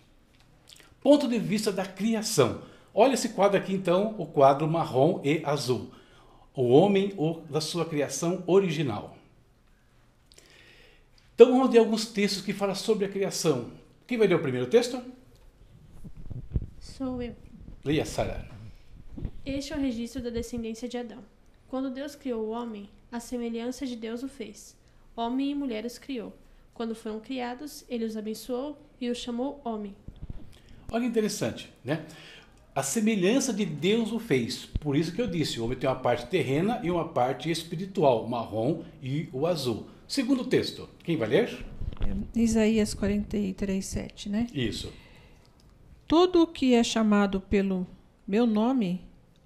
Ponto 1.03 1.27
de 1.27 1.39
vista 1.39 1.73
da 1.73 1.85
criação. 1.85 2.63
Olha 2.95 3.15
esse 3.15 3.31
quadro 3.31 3.59
aqui 3.59 3.73
então, 3.75 4.15
o 4.19 4.27
quadro 4.27 4.69
marrom 4.69 5.21
e 5.25 5.43
azul 5.45 5.91
o 6.55 6.69
homem 6.69 7.13
ou 7.17 7.41
da 7.43 7.61
sua 7.61 7.85
criação 7.85 8.43
original. 8.47 9.17
Então 11.35 11.51
vamos 11.51 11.71
ler 11.71 11.79
alguns 11.79 12.07
textos 12.07 12.43
que 12.43 12.53
falam 12.53 12.75
sobre 12.75 13.05
a 13.05 13.09
criação. 13.09 13.71
Quem 14.07 14.19
vai 14.19 14.27
ler 14.27 14.35
o 14.35 14.43
primeiro 14.43 14.69
texto? 14.69 15.03
Sou 16.79 17.23
eu. 17.23 17.35
Leia, 17.85 18.05
Sara. 18.05 18.49
Este 19.45 19.73
é 19.73 19.77
o 19.77 19.81
registro 19.81 20.23
da 20.23 20.31
descendência 20.31 20.89
de 20.89 20.97
Adão. 20.97 21.25
Quando 21.69 21.91
Deus 21.91 22.15
criou 22.15 22.45
o 22.45 22.51
homem, 22.51 22.89
a 23.11 23.19
semelhança 23.19 23.87
de 23.87 23.97
Deus 23.97 24.23
o 24.23 24.29
fez. 24.29 24.77
Homem 25.17 25.51
e 25.51 25.55
mulher 25.55 25.85
os 25.85 25.99
criou. 25.99 26.33
Quando 26.75 26.95
foram 26.95 27.19
criados, 27.19 27.85
ele 27.89 28.05
os 28.05 28.17
abençoou 28.17 28.79
e 29.01 29.11
os 29.11 29.19
chamou 29.19 29.61
homem. 29.65 29.95
Olha 30.91 31.07
interessante, 31.07 31.73
né? 31.85 32.07
A 32.75 32.83
semelhança 32.83 33.53
de 33.53 33.67
Deus 33.67 34.13
o 34.13 34.19
fez. 34.19 34.65
Por 34.81 34.97
isso 34.97 35.13
que 35.13 35.21
eu 35.21 35.27
disse, 35.27 35.61
o 35.61 35.65
homem 35.65 35.77
tem 35.77 35.87
uma 35.87 35.97
parte 35.97 36.25
terrena 36.27 36.81
e 36.83 36.91
uma 36.91 37.07
parte 37.07 37.51
espiritual, 37.51 38.25
o 38.25 38.31
marrom 38.31 38.83
e 39.03 39.29
o 39.31 39.47
azul. 39.47 39.89
Segundo 40.09 40.43
texto, 40.47 40.89
quem 41.05 41.19
vai 41.19 41.29
ler? 41.29 41.67
Isaías 42.35 42.95
43, 42.95 43.85
7, 43.85 44.29
né? 44.31 44.47
Isso. 44.55 44.91
Todo 46.09 46.43
o 46.43 46.47
que 46.47 46.73
é 46.73 46.83
chamado 46.83 47.43
pelo 47.43 47.87
meu 48.27 48.47
nome, 48.47 49.03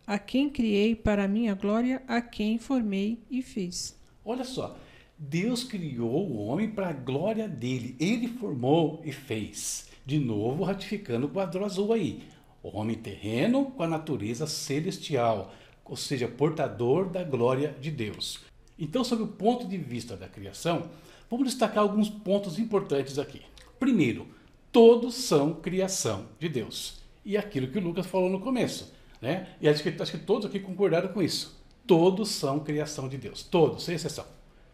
a 0.07 0.21
quem 0.21 0.49
criei 0.49 0.95
para 0.95 1.25
a 1.25 1.29
minha 1.29 1.55
glória, 1.55 2.05
a 2.07 2.21
quem 2.21 2.59
formei 2.59 3.19
e 3.29 3.43
fiz. 3.43 3.99
Olha 4.25 4.45
só, 4.45 4.79
Deus 5.19 5.65
criou 5.65 6.29
o 6.29 6.47
homem 6.47 6.71
para 6.71 6.91
a 6.91 6.93
glória 6.93 7.49
dele. 7.49 7.97
Ele 7.99 8.29
formou 8.29 9.03
e 9.05 9.11
fez. 9.11 9.89
De 10.05 10.21
novo, 10.21 10.63
ratificando 10.63 11.27
o 11.27 11.31
quadro 11.31 11.65
azul 11.65 11.93
aí. 11.93 12.23
O 12.67 12.79
homem 12.79 12.97
terreno 12.97 13.67
com 13.67 13.85
a 13.85 13.87
natureza 13.87 14.45
celestial, 14.45 15.55
ou 15.85 15.97
seja, 15.97 16.27
portador 16.27 17.09
da 17.09 17.23
glória 17.23 17.77
de 17.81 17.93
Deus. 17.93 18.41
Então, 18.77 19.05
sob 19.05 19.23
o 19.23 19.29
ponto 19.29 19.69
de 19.69 19.79
vista 19.79 20.17
da 20.17 20.27
criação, 20.27 20.91
vamos 21.31 21.47
destacar 21.47 21.85
alguns 21.85 22.11
pontos 22.11 22.59
importantes 22.59 23.21
aqui. 23.21 23.41
Primeiro, 23.79 24.27
todos 24.73 25.15
são 25.15 25.55
criação 25.55 26.27
de 26.41 26.49
Deus. 26.49 27.01
E 27.25 27.37
aquilo 27.37 27.69
que 27.69 27.79
o 27.79 27.81
Lucas 27.81 28.05
falou 28.05 28.29
no 28.29 28.41
começo. 28.41 28.93
Né? 29.23 29.47
E 29.61 29.69
acho 29.69 29.81
que, 29.81 30.03
acho 30.03 30.11
que 30.11 30.19
todos 30.19 30.47
aqui 30.47 30.59
concordaram 30.59 31.11
com 31.11 31.23
isso. 31.23 31.57
Todos 31.87 32.31
são 32.31 32.59
criação 32.59 33.09
de 33.09 33.17
Deus. 33.17 33.45
Todos, 33.45 33.85
sem 33.85 33.95
exceção. 33.95 34.27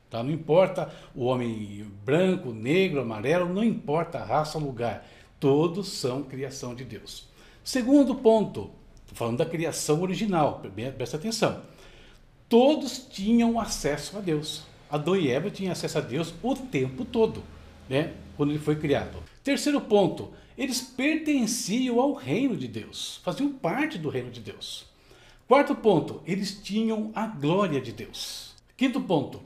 Tá? 0.08 0.22
Não 0.22 0.30
importa 0.30 0.90
o 1.14 1.24
homem 1.24 1.86
branco, 2.06 2.54
negro, 2.54 3.02
amarelo, 3.02 3.52
não 3.52 3.62
importa 3.62 4.18
a 4.18 4.24
raça, 4.24 4.58
lugar. 4.58 5.06
Todos 5.38 5.88
são 5.88 6.22
criação 6.22 6.74
de 6.74 6.86
Deus. 6.86 7.30
Segundo 7.64 8.14
ponto, 8.14 8.70
falando 9.14 9.38
da 9.38 9.46
criação 9.46 10.02
original, 10.02 10.62
presta 10.96 11.16
atenção. 11.16 11.62
Todos 12.48 13.06
tinham 13.10 13.58
acesso 13.58 14.18
a 14.18 14.20
Deus. 14.20 14.62
Adão 14.90 15.16
e 15.16 15.30
Eva 15.30 15.50
tinham 15.50 15.72
acesso 15.72 15.98
a 15.98 16.00
Deus 16.00 16.34
o 16.42 16.54
tempo 16.54 17.04
todo, 17.04 17.42
né? 17.88 18.12
quando 18.36 18.50
ele 18.50 18.58
foi 18.58 18.76
criado. 18.76 19.16
Terceiro 19.42 19.80
ponto, 19.80 20.30
eles 20.56 20.80
pertenciam 20.80 21.98
ao 21.98 22.12
reino 22.12 22.56
de 22.56 22.68
Deus, 22.68 23.20
faziam 23.24 23.50
parte 23.52 23.96
do 23.96 24.08
reino 24.08 24.30
de 24.30 24.40
Deus. 24.40 24.86
Quarto 25.48 25.74
ponto, 25.74 26.22
eles 26.26 26.60
tinham 26.62 27.10
a 27.14 27.26
glória 27.26 27.80
de 27.80 27.92
Deus. 27.92 28.54
Quinto 28.76 29.00
ponto, 29.00 29.40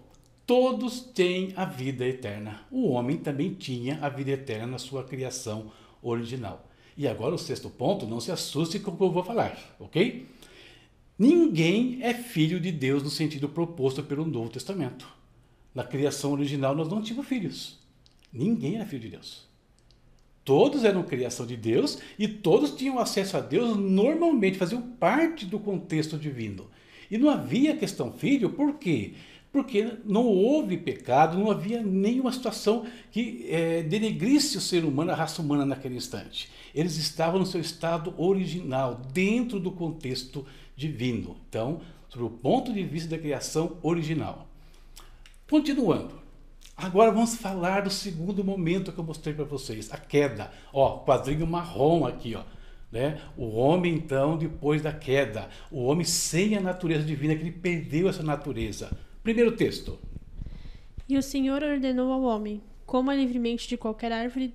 todos 0.46 1.00
têm 1.00 1.52
a 1.56 1.64
vida 1.64 2.06
eterna. 2.06 2.60
O 2.70 2.88
homem 2.88 3.16
também 3.16 3.52
tinha 3.54 3.98
a 4.00 4.08
vida 4.08 4.30
eterna 4.30 4.66
na 4.66 4.78
sua 4.78 5.04
criação 5.04 5.70
original. 6.02 6.66
E 6.96 7.06
agora 7.06 7.34
o 7.34 7.38
sexto 7.38 7.68
ponto, 7.68 8.06
não 8.06 8.20
se 8.20 8.32
assuste 8.32 8.78
com 8.78 8.90
o 8.90 8.96
que 8.96 9.02
eu 9.02 9.10
vou 9.10 9.22
falar, 9.22 9.58
ok? 9.78 10.26
Ninguém 11.18 11.98
é 12.02 12.14
filho 12.14 12.58
de 12.58 12.72
Deus 12.72 13.02
no 13.02 13.10
sentido 13.10 13.48
proposto 13.48 14.02
pelo 14.02 14.24
Novo 14.24 14.50
Testamento. 14.50 15.06
Na 15.74 15.84
criação 15.84 16.32
original 16.32 16.74
nós 16.74 16.88
não 16.88 17.02
tínhamos 17.02 17.28
filhos. 17.28 17.78
Ninguém 18.32 18.76
era 18.76 18.86
filho 18.86 19.02
de 19.02 19.10
Deus. 19.10 19.46
Todos 20.44 20.84
eram 20.84 21.02
criação 21.02 21.44
de 21.44 21.56
Deus 21.56 21.98
e 22.18 22.28
todos 22.28 22.70
tinham 22.70 22.98
acesso 22.98 23.36
a 23.36 23.40
Deus 23.40 23.76
normalmente, 23.76 24.58
faziam 24.58 24.80
parte 24.80 25.44
do 25.44 25.58
contexto 25.58 26.16
divino. 26.16 26.70
E 27.10 27.18
não 27.18 27.28
havia 27.28 27.76
questão 27.76 28.12
filho, 28.12 28.50
por 28.50 28.74
quê? 28.74 29.14
porque 29.56 29.94
não 30.04 30.26
houve 30.26 30.76
pecado, 30.76 31.38
não 31.38 31.50
havia 31.50 31.82
nenhuma 31.82 32.30
situação 32.30 32.84
que 33.10 33.46
é, 33.48 33.82
denegrisse 33.82 34.58
o 34.58 34.60
ser 34.60 34.84
humano, 34.84 35.10
a 35.10 35.14
raça 35.14 35.40
humana 35.40 35.64
naquele 35.64 35.96
instante. 35.96 36.50
Eles 36.76 36.98
estavam 36.98 37.40
no 37.40 37.46
seu 37.46 37.58
estado 37.58 38.12
original, 38.18 39.00
dentro 39.10 39.58
do 39.58 39.72
contexto 39.72 40.44
divino. 40.76 41.38
Então, 41.48 41.80
sobre 42.06 42.26
o 42.26 42.30
ponto 42.30 42.70
de 42.70 42.84
vista 42.84 43.08
da 43.08 43.18
criação 43.18 43.78
original. 43.82 44.46
Continuando. 45.48 46.20
Agora 46.76 47.10
vamos 47.10 47.34
falar 47.36 47.80
do 47.80 47.88
segundo 47.88 48.44
momento 48.44 48.92
que 48.92 48.98
eu 48.98 49.04
mostrei 49.04 49.34
para 49.34 49.46
vocês, 49.46 49.90
a 49.90 49.96
queda. 49.96 50.52
Ó, 50.70 50.98
quadrinho 50.98 51.46
marrom 51.46 52.04
aqui, 52.04 52.34
ó. 52.34 52.42
Né? 52.92 53.22
O 53.38 53.56
homem, 53.56 53.94
então, 53.94 54.36
depois 54.36 54.82
da 54.82 54.92
queda, 54.92 55.48
o 55.70 55.82
homem 55.84 56.04
sem 56.04 56.58
a 56.58 56.60
natureza 56.60 57.06
divina, 57.06 57.34
que 57.34 57.40
ele 57.40 57.52
perdeu 57.52 58.06
essa 58.06 58.22
natureza. 58.22 58.94
Primeiro 59.22 59.52
texto. 59.52 59.98
E 61.08 61.16
o 61.16 61.22
Senhor 61.22 61.62
ordenou 61.62 62.12
ao 62.12 62.22
homem: 62.22 62.60
coma 62.84 63.14
livremente 63.14 63.66
de 63.66 63.78
qualquer 63.78 64.12
árvore 64.12 64.54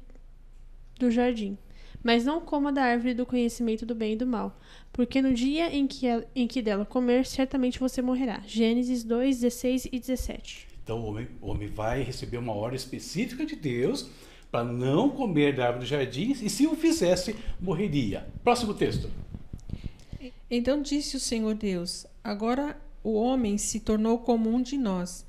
do 0.99 1.09
jardim, 1.09 1.57
mas 2.03 2.25
não 2.25 2.41
coma 2.41 2.71
da 2.71 2.83
árvore 2.83 3.13
do 3.13 3.25
conhecimento 3.25 3.85
do 3.85 3.95
bem 3.95 4.13
e 4.13 4.15
do 4.15 4.25
mal, 4.25 4.59
porque 4.91 5.21
no 5.21 5.33
dia 5.33 5.73
em 5.73 5.87
que, 5.87 6.07
ela, 6.07 6.25
em 6.35 6.47
que 6.47 6.61
dela 6.61 6.85
comer, 6.85 7.25
certamente 7.25 7.79
você 7.79 8.01
morrerá. 8.01 8.41
Gênesis 8.45 9.03
2, 9.03 9.39
16 9.41 9.85
e 9.91 9.99
17. 9.99 10.67
Então 10.83 10.99
o 10.99 11.05
homem, 11.05 11.27
o 11.41 11.47
homem 11.49 11.67
vai 11.67 12.01
receber 12.01 12.37
uma 12.37 12.53
ordem 12.53 12.77
específica 12.77 13.45
de 13.45 13.55
Deus 13.55 14.09
para 14.51 14.65
não 14.65 15.09
comer 15.09 15.55
da 15.55 15.67
árvore 15.67 15.85
do 15.85 15.89
jardim, 15.89 16.31
e 16.31 16.49
se 16.49 16.67
o 16.67 16.75
fizesse, 16.75 17.35
morreria. 17.59 18.27
Próximo 18.43 18.73
texto. 18.73 19.09
Então 20.49 20.81
disse 20.81 21.15
o 21.15 21.19
Senhor 21.19 21.55
Deus: 21.55 22.05
Agora 22.21 22.77
o 23.01 23.13
homem 23.13 23.57
se 23.57 23.79
tornou 23.79 24.19
como 24.19 24.53
um 24.53 24.61
de 24.61 24.77
nós, 24.77 25.25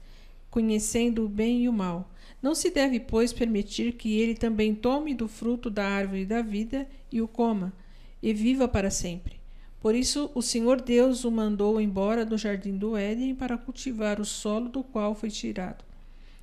conhecendo 0.51 1.25
o 1.25 1.29
bem 1.29 1.63
e 1.63 1.69
o 1.69 1.73
mal. 1.73 2.11
Não 2.43 2.57
se 2.57 2.71
deve, 2.71 2.99
pois, 2.99 3.33
permitir 3.33 3.93
que 3.93 4.19
ele 4.19 4.35
também 4.35 4.75
tome 4.75 5.15
do 5.15 5.29
fruto 5.29 5.71
da 5.71 5.87
árvore 5.87 6.27
da 6.27 6.43
vida 6.43 6.89
e 7.11 7.23
o 7.23 7.29
coma, 7.29 7.73
e 8.21 8.35
viva 8.35 8.67
para 8.67 8.91
sempre. 8.91 9.41
Por 9.81 9.95
isso, 9.95 10.31
o 10.35 10.43
Senhor 10.43 10.81
Deus 10.81 11.25
o 11.25 11.31
mandou 11.31 11.81
embora 11.81 12.25
do 12.25 12.37
jardim 12.37 12.77
do 12.77 12.97
Éden 12.97 13.35
para 13.35 13.57
cultivar 13.57 14.21
o 14.21 14.25
solo 14.25 14.69
do 14.69 14.83
qual 14.83 15.15
foi 15.15 15.31
tirado. 15.31 15.85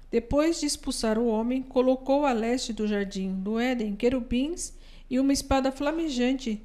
Depois 0.10 0.60
de 0.60 0.66
expulsar 0.66 1.18
o 1.18 1.28
homem, 1.28 1.62
colocou 1.62 2.26
a 2.26 2.32
leste 2.32 2.74
do 2.74 2.88
jardim 2.88 3.34
do 3.34 3.60
Éden 3.60 3.96
querubins 3.96 4.74
e 5.10 5.20
uma 5.20 5.34
espada 5.34 5.72
flamejante 5.72 6.62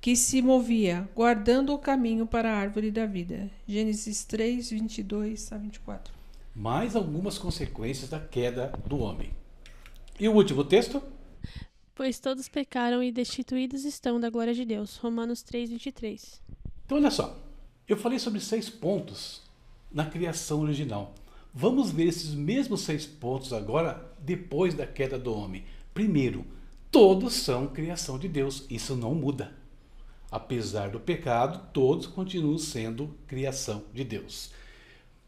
que 0.00 0.14
se 0.14 0.42
movia, 0.42 1.08
guardando 1.14 1.72
o 1.74 1.78
caminho 1.78 2.26
para 2.26 2.52
a 2.52 2.56
árvore 2.56 2.90
da 2.90 3.06
vida. 3.06 3.50
Gênesis 3.66 4.24
3, 4.24 4.70
22 4.70 5.52
a 5.52 5.58
24. 5.58 6.17
Mais 6.58 6.96
algumas 6.96 7.38
consequências 7.38 8.10
da 8.10 8.18
queda 8.18 8.72
do 8.84 8.98
homem. 8.98 9.30
E 10.18 10.28
o 10.28 10.34
último 10.34 10.64
texto? 10.64 11.00
Pois 11.94 12.18
todos 12.18 12.48
pecaram 12.48 13.00
e 13.00 13.12
destituídos 13.12 13.84
estão 13.84 14.18
da 14.18 14.28
glória 14.28 14.52
de 14.52 14.64
Deus. 14.64 14.96
Romanos 14.96 15.40
3, 15.40 15.70
23. 15.70 16.42
Então, 16.84 16.98
olha 16.98 17.12
só. 17.12 17.38
Eu 17.86 17.96
falei 17.96 18.18
sobre 18.18 18.40
seis 18.40 18.68
pontos 18.68 19.40
na 19.88 20.04
criação 20.06 20.62
original. 20.62 21.14
Vamos 21.54 21.92
ver 21.92 22.08
esses 22.08 22.34
mesmos 22.34 22.80
seis 22.80 23.06
pontos 23.06 23.52
agora, 23.52 24.12
depois 24.18 24.74
da 24.74 24.84
queda 24.84 25.16
do 25.16 25.32
homem. 25.32 25.64
Primeiro, 25.94 26.44
todos 26.90 27.34
são 27.34 27.68
criação 27.68 28.18
de 28.18 28.26
Deus. 28.28 28.66
Isso 28.68 28.96
não 28.96 29.14
muda. 29.14 29.56
Apesar 30.28 30.90
do 30.90 30.98
pecado, 30.98 31.70
todos 31.72 32.08
continuam 32.08 32.58
sendo 32.58 33.14
criação 33.28 33.84
de 33.94 34.02
Deus. 34.02 34.50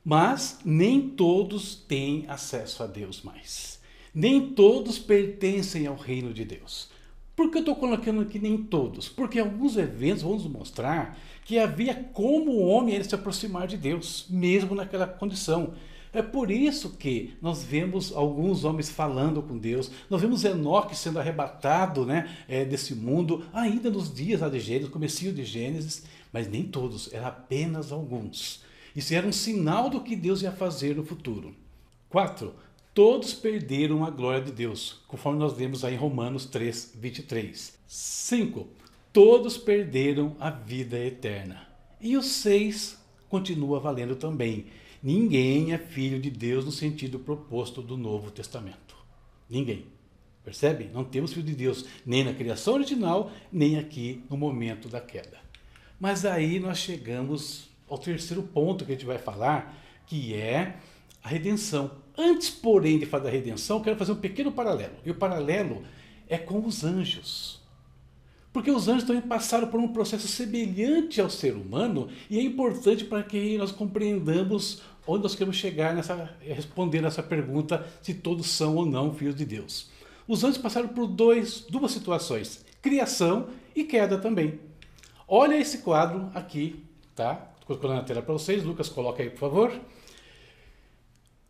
Mas 0.05 0.59
nem 0.65 1.11
todos 1.11 1.75
têm 1.75 2.25
acesso 2.29 2.83
a 2.83 2.87
Deus 2.87 3.23
mais. 3.23 3.81
Nem 4.15 4.55
todos 4.55 4.99
pertencem 4.99 5.87
ao 5.87 5.97
reino 5.97 6.33
de 6.33 6.45
Deus. 6.45 6.91
Por 7.37 7.51
que 7.51 7.59
eu 7.59 7.61
estou 7.61 7.77
colocando 7.77 8.21
aqui 8.21 8.39
nem 8.39 8.59
todos? 8.59 9.09
Porque 9.09 9.39
alguns 9.39 9.77
eventos 9.77 10.23
vão 10.23 10.35
nos 10.35 10.47
mostrar 10.47 11.19
que 11.45 11.59
havia 11.59 11.95
como 12.13 12.51
o 12.51 12.67
homem 12.67 12.95
ele 12.95 13.05
se 13.05 13.15
aproximar 13.15 13.67
de 13.67 13.77
Deus, 13.77 14.27
mesmo 14.29 14.75
naquela 14.75 15.07
condição. 15.07 15.75
É 16.13 16.23
por 16.23 16.51
isso 16.51 16.91
que 16.91 17.35
nós 17.41 17.63
vemos 17.63 18.13
alguns 18.13 18.65
homens 18.65 18.91
falando 18.91 19.43
com 19.43 19.57
Deus, 19.57 19.91
nós 20.09 20.21
vemos 20.21 20.45
Enoque 20.45 20.97
sendo 20.97 21.21
arrebatado 21.21 22.05
né, 22.05 22.29
é, 22.49 22.65
desse 22.65 22.95
mundo, 22.95 23.45
ainda 23.53 23.89
nos 23.91 24.13
dias 24.13 24.41
lá 24.41 24.49
de 24.49 24.59
Gênesis, 24.59 24.91
comecinho 24.91 25.33
de 25.33 25.45
Gênesis, 25.45 26.05
mas 26.33 26.49
nem 26.49 26.65
todos, 26.65 27.13
eram 27.13 27.29
apenas 27.29 27.93
alguns. 27.93 28.63
Isso 28.95 29.15
era 29.15 29.27
um 29.27 29.33
sinal 29.33 29.89
do 29.89 30.01
que 30.01 30.17
Deus 30.17 30.43
ia 30.43 30.53
fazer 30.53 30.97
no 30.97 31.05
futuro. 31.05 31.55
4. 32.09 32.55
Todos 32.93 33.33
perderam 33.33 34.05
a 34.05 34.11
glória 34.11 34.43
de 34.43 34.51
Deus, 34.51 35.01
conforme 35.07 35.39
nós 35.39 35.53
vemos 35.53 35.85
aí 35.85 35.95
em 35.95 35.99
Romanos 35.99 36.45
3, 36.47 36.95
23. 36.97 37.79
5. 37.87 38.67
Todos 39.13 39.57
perderam 39.57 40.37
a 40.41 40.51
vida 40.51 40.99
eterna. 40.99 41.69
E 42.01 42.17
o 42.17 42.23
6 42.23 42.99
continua 43.29 43.79
valendo 43.79 44.17
também. 44.17 44.67
Ninguém 45.03 45.73
é 45.73 45.79
filho 45.79 46.21
de 46.21 46.31
Deus 46.31 46.65
no 46.65 46.73
sentido 46.73 47.19
proposto 47.19 47.81
do 47.81 47.97
Novo 47.97 48.31
Testamento. 48.31 48.97
Ninguém. 49.49 49.87
Percebe? 50.45 50.91
Não 50.93 51.05
temos 51.05 51.33
filho 51.33 51.47
de 51.47 51.55
Deus 51.55 51.85
nem 52.05 52.25
na 52.25 52.35
criação 52.35 52.75
original, 52.75 53.31
nem 53.53 53.79
aqui 53.79 54.23
no 54.29 54.37
momento 54.37 54.89
da 54.89 55.01
queda. 55.01 55.39
Mas 55.99 56.25
aí 56.25 56.59
nós 56.59 56.79
chegamos 56.79 57.70
ao 57.91 57.99
terceiro 57.99 58.43
ponto 58.43 58.85
que 58.85 58.93
a 58.93 58.95
gente 58.95 59.05
vai 59.05 59.19
falar, 59.19 59.77
que 60.07 60.35
é 60.35 60.77
a 61.23 61.29
redenção. 61.29 61.91
Antes, 62.17 62.49
porém, 62.49 62.99
de 62.99 63.07
falar 63.07 63.25
da 63.25 63.31
redenção, 63.31 63.81
quero 63.81 63.97
fazer 63.97 64.13
um 64.13 64.17
pequeno 64.17 64.53
paralelo. 64.53 64.95
E 65.05 65.11
o 65.11 65.15
paralelo 65.15 65.83
é 66.29 66.39
com 66.39 66.65
os 66.65 66.85
anjos. 66.85 67.61
Porque 68.53 68.71
os 68.71 68.89
anjos 68.89 69.05
também 69.05 69.23
passaram 69.23 69.69
por 69.69 69.79
um 69.79 69.89
processo 69.89 70.27
semelhante 70.27 71.21
ao 71.21 71.31
ser 71.31 71.55
humano 71.55 72.09
e 72.29 72.39
é 72.39 72.43
importante 72.43 73.05
para 73.05 73.23
que 73.23 73.57
nós 73.59 73.71
compreendamos 73.71 74.83
onde 75.07 75.23
nós 75.23 75.35
queremos 75.35 75.57
chegar 75.57 75.95
nessa 75.95 76.37
responder 76.41 77.05
essa 77.05 77.23
pergunta 77.23 77.87
se 78.03 78.15
todos 78.15 78.49
são 78.49 78.77
ou 78.77 78.87
não 78.87 79.15
filhos 79.15 79.37
de 79.37 79.45
Deus. 79.45 79.91
Os 80.27 80.43
anjos 80.45 80.59
passaram 80.59 80.89
por 80.89 81.07
dois, 81.07 81.65
duas 81.69 81.93
situações: 81.93 82.65
criação 82.83 83.49
e 83.75 83.85
queda 83.85 84.19
também. 84.19 84.59
Olha 85.29 85.57
esse 85.57 85.79
quadro 85.79 86.29
aqui, 86.35 86.85
tá? 87.15 87.50
Colocando 87.71 87.95
na 87.95 88.03
tela 88.03 88.21
para 88.21 88.33
vocês. 88.33 88.65
Lucas, 88.65 88.89
coloca 88.89 89.23
aí, 89.23 89.31
por 89.31 89.39
favor. 89.39 89.81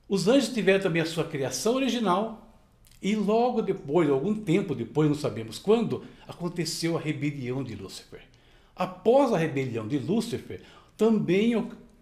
Os 0.07 0.29
anjos 0.29 0.51
tiveram 0.51 0.79
também 0.79 1.01
a 1.01 1.07
sua 1.07 1.25
criação 1.25 1.77
original, 1.77 2.61
e 3.01 3.17
logo 3.17 3.63
depois, 3.63 4.11
algum 4.11 4.35
tempo 4.35 4.75
depois, 4.75 5.09
não 5.09 5.15
sabemos 5.15 5.59
quando, 5.59 6.05
aconteceu 6.29 6.99
a 6.99 7.01
rebelião 7.01 7.65
de 7.65 7.75
Lúcifer. 7.75 8.21
Após 8.77 9.33
a 9.33 9.39
rebelião 9.39 9.89
de 9.89 9.99
Lúcifer, 9.99 10.61
também 10.95 11.55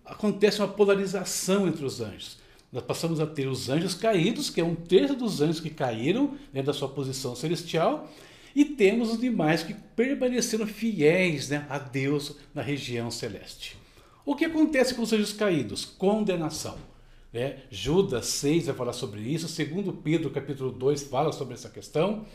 acontece 0.04 0.60
uma 0.60 0.66
polarização 0.66 1.68
entre 1.68 1.84
os 1.84 2.00
anjos. 2.00 2.38
Nós 2.72 2.82
passamos 2.82 3.20
a 3.20 3.26
ter 3.26 3.46
os 3.46 3.70
anjos 3.70 3.94
caídos, 3.94 4.50
que 4.50 4.60
é 4.60 4.64
um 4.64 4.74
terço 4.74 5.14
dos 5.14 5.40
anjos 5.40 5.60
que 5.60 5.70
caíram 5.70 6.36
né, 6.52 6.60
da 6.60 6.72
sua 6.72 6.88
posição 6.88 7.36
celestial, 7.36 8.10
e 8.52 8.64
temos 8.64 9.12
os 9.12 9.20
demais 9.20 9.62
que 9.62 9.74
permaneceram 9.94 10.66
fiéis 10.66 11.50
né, 11.50 11.64
a 11.70 11.78
Deus 11.78 12.34
na 12.52 12.62
região 12.62 13.12
celeste. 13.12 13.77
O 14.28 14.36
que 14.36 14.44
acontece 14.44 14.94
com 14.94 15.00
os 15.00 15.10
anjos 15.10 15.32
caídos? 15.32 15.86
Condenação. 15.86 16.76
Né? 17.32 17.60
Judas 17.70 18.26
6 18.26 18.66
vai 18.66 18.74
falar 18.74 18.92
sobre 18.92 19.22
isso, 19.22 19.48
segundo 19.48 19.90
Pedro 19.90 20.28
capítulo 20.28 20.70
2 20.70 21.04
fala 21.04 21.32
sobre 21.32 21.54
essa 21.54 21.70
questão, 21.70 22.26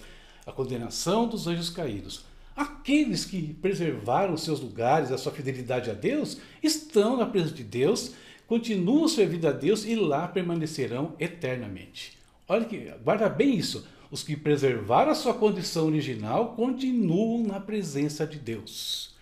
a 0.43 0.51
condenação 0.51 1.27
dos 1.27 1.45
anjos 1.45 1.69
caídos. 1.69 2.25
Aqueles 2.55 3.25
que 3.25 3.53
preservaram 3.53 4.35
seus 4.37 4.59
lugares, 4.59 5.11
a 5.11 5.19
sua 5.19 5.31
fidelidade 5.31 5.91
a 5.91 5.93
Deus, 5.93 6.39
estão 6.63 7.15
na 7.15 7.27
presença 7.27 7.53
de 7.53 7.63
Deus, 7.63 8.13
continuam 8.47 9.07
servindo 9.07 9.47
a 9.47 9.51
Deus 9.51 9.85
e 9.85 9.93
lá 9.93 10.27
permanecerão 10.27 11.13
eternamente. 11.19 12.17
Olha 12.47 12.65
que, 12.65 12.91
guarda 13.03 13.29
bem 13.29 13.55
isso. 13.55 13.85
Os 14.09 14.23
que 14.23 14.35
preservaram 14.35 15.11
a 15.11 15.15
sua 15.15 15.35
condição 15.35 15.85
original 15.85 16.55
continuam 16.55 17.43
na 17.43 17.59
presença 17.59 18.25
de 18.25 18.39
Deus. 18.39 19.13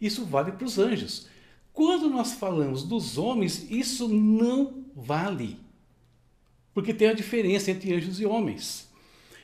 Isso 0.00 0.24
vale 0.24 0.52
para 0.52 0.64
os 0.64 0.78
anjos. 0.78 1.30
Quando 1.72 2.10
nós 2.10 2.34
falamos 2.34 2.82
dos 2.82 3.16
homens, 3.16 3.70
isso 3.70 4.08
não 4.08 4.84
vale. 4.94 5.58
Porque 6.74 6.92
tem 6.92 7.08
a 7.08 7.14
diferença 7.14 7.70
entre 7.70 7.94
anjos 7.94 8.20
e 8.20 8.26
homens. 8.26 8.90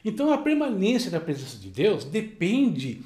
Então 0.04 0.32
a 0.32 0.38
permanência 0.38 1.11
da 1.11 1.20
presença 1.20 1.56
de 1.56 1.70
Deus 1.70 2.04
depende 2.04 3.02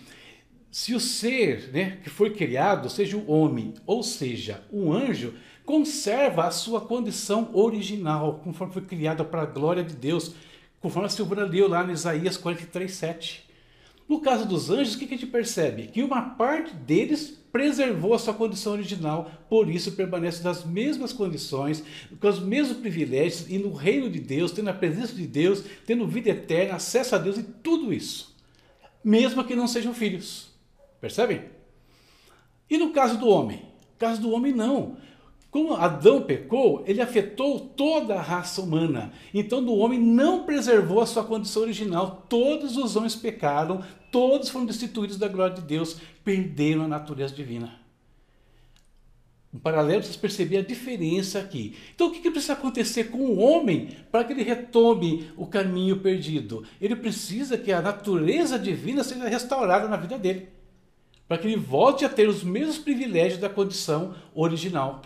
se 0.71 0.95
o 0.95 1.01
ser 1.01 1.71
né, 1.73 1.99
que 2.03 2.09
foi 2.09 2.31
criado, 2.31 2.89
seja 2.89 3.17
o 3.17 3.31
homem 3.31 3.75
ou 3.87 4.03
seja 4.03 4.65
o 4.71 4.93
anjo, 4.93 5.35
conserva 5.65 6.47
a 6.47 6.51
sua 6.51 6.81
condição 6.81 7.51
original, 7.53 8.41
conforme 8.43 8.73
foi 8.73 8.83
criado 8.83 9.25
para 9.25 9.43
a 9.43 9.47
glória 9.47 9.85
de 9.85 9.95
Deus, 9.95 10.35
conforme 10.81 11.07
a 11.07 11.11
Silvana 11.11 11.45
leu 11.45 11.69
lá 11.69 11.85
no 11.85 11.93
Isaías 11.93 12.37
43, 12.37 12.91
7. 12.91 13.52
No 14.09 14.21
caso 14.21 14.47
dos 14.47 14.71
anjos, 14.71 14.95
o 14.95 14.99
que 14.99 15.05
a 15.05 15.09
gente 15.09 15.27
percebe? 15.27 15.87
Que 15.87 16.03
uma 16.03 16.23
parte 16.23 16.75
deles 16.75 17.43
preservou 17.53 18.15
a 18.15 18.19
sua 18.19 18.33
condição 18.33 18.73
original, 18.73 19.31
por 19.49 19.69
isso 19.69 19.93
permanece 19.93 20.43
nas 20.43 20.65
mesmas 20.65 21.13
condições, 21.13 21.85
com 22.19 22.29
os 22.29 22.41
mesmos 22.41 22.79
privilégios 22.79 23.49
e 23.51 23.59
no 23.59 23.75
reino 23.75 24.09
de 24.09 24.19
Deus, 24.19 24.53
tendo 24.53 24.71
a 24.71 24.75
presença 24.75 25.15
de 25.15 25.27
Deus, 25.27 25.63
tendo 25.87 26.07
vida 26.07 26.31
eterna, 26.31 26.77
acesso 26.77 27.15
a 27.15 27.19
Deus 27.19 27.37
e 27.37 27.43
tudo 27.43 27.93
isso, 27.93 28.35
mesmo 29.05 29.45
que 29.45 29.55
não 29.55 29.69
sejam 29.69 29.93
filhos. 29.93 30.51
Percebem? 31.01 31.43
E 32.71 32.79
no 32.79 32.91
caso 32.91 33.19
do 33.19 33.29
homem? 33.29 33.59
No 33.59 33.99
caso 33.99 34.21
do 34.21 34.31
homem, 34.31 34.53
não. 34.53 34.97
Como 35.53 35.75
Adão 35.75 36.23
pecou, 36.23 36.83
ele 36.87 37.03
afetou 37.03 37.61
toda 37.61 38.15
a 38.15 38.23
raça 38.23 38.63
humana. 38.63 39.13
Então, 39.35 39.63
do 39.63 39.75
homem 39.75 40.01
não 40.01 40.45
preservou 40.45 41.03
a 41.03 41.07
sua 41.07 41.23
condição 41.25 41.61
original. 41.61 42.25
Todos 42.27 42.79
os 42.79 42.97
homens 42.97 43.15
pecaram, 43.15 43.85
todos 44.11 44.49
foram 44.49 44.65
destituídos 44.65 45.19
da 45.19 45.29
glória 45.29 45.55
de 45.55 45.61
Deus, 45.61 45.99
perderam 46.25 46.85
a 46.85 46.89
natureza 46.89 47.35
divina. 47.35 47.79
Um 49.53 49.59
paralelo, 49.59 50.03
vocês 50.03 50.17
perceberam 50.17 50.65
a 50.65 50.67
diferença 50.67 51.41
aqui. 51.41 51.77
Então, 51.95 52.07
o 52.07 52.11
que 52.11 52.31
precisa 52.31 52.55
acontecer 52.55 53.11
com 53.11 53.19
o 53.19 53.39
homem 53.39 53.91
para 54.11 54.25
que 54.25 54.33
ele 54.33 54.43
retome 54.43 55.31
o 55.37 55.47
caminho 55.47 55.99
perdido? 55.99 56.65
Ele 56.81 56.97
precisa 56.97 57.59
que 57.59 57.71
a 57.71 57.83
natureza 57.83 58.59
divina 58.59 59.05
seja 59.05 59.29
restaurada 59.29 59.87
na 59.87 59.99
vida 59.99 60.19
dele, 60.19 60.49
para 61.29 61.37
que 61.37 61.47
ele 61.47 61.59
volte 61.59 62.07
a 62.07 62.09
ter 62.09 62.27
os 62.27 62.43
mesmos 62.43 62.79
privilégios 62.79 63.39
da 63.39 63.51
condição 63.51 64.15
original. 64.35 65.03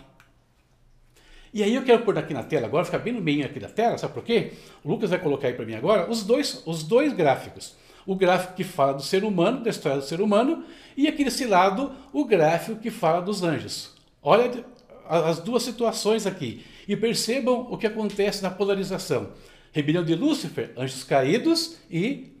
E 1.57 1.63
aí 1.63 1.73
eu 1.73 1.81
quero 1.83 2.03
pôr 2.03 2.15
aqui 2.15 2.35
na 2.35 2.43
tela 2.43 2.67
agora, 2.67 2.85
ficar 2.85 2.99
bem 2.99 3.11
no 3.11 3.19
meio 3.19 3.43
aqui 3.43 3.59
da 3.59 3.67
tela, 3.67 3.97
sabe 3.97 4.13
por 4.13 4.23
quê? 4.23 4.51
O 4.83 4.89
Lucas 4.91 5.09
vai 5.09 5.17
colocar 5.17 5.47
aí 5.47 5.55
para 5.55 5.65
mim 5.65 5.73
agora 5.73 6.07
os 6.07 6.21
dois, 6.21 6.61
os 6.67 6.83
dois 6.83 7.11
gráficos. 7.13 7.75
O 8.05 8.13
gráfico 8.13 8.53
que 8.53 8.63
fala 8.63 8.93
do 8.93 9.01
ser 9.01 9.23
humano, 9.23 9.63
da 9.63 9.71
história 9.71 9.97
do 9.97 10.03
ser 10.03 10.21
humano, 10.21 10.63
e 10.95 11.07
aqui 11.07 11.23
desse 11.23 11.45
lado 11.45 11.91
o 12.13 12.25
gráfico 12.25 12.79
que 12.79 12.91
fala 12.91 13.23
dos 13.23 13.41
anjos. 13.41 13.95
Olha 14.21 14.63
as 15.09 15.39
duas 15.39 15.63
situações 15.63 16.27
aqui 16.27 16.63
e 16.87 16.95
percebam 16.95 17.67
o 17.71 17.75
que 17.75 17.87
acontece 17.87 18.43
na 18.43 18.51
polarização. 18.51 19.31
Rebelião 19.71 20.05
de 20.05 20.13
Lúcifer, 20.13 20.73
anjos 20.77 21.03
caídos 21.03 21.77
e, 21.89 22.33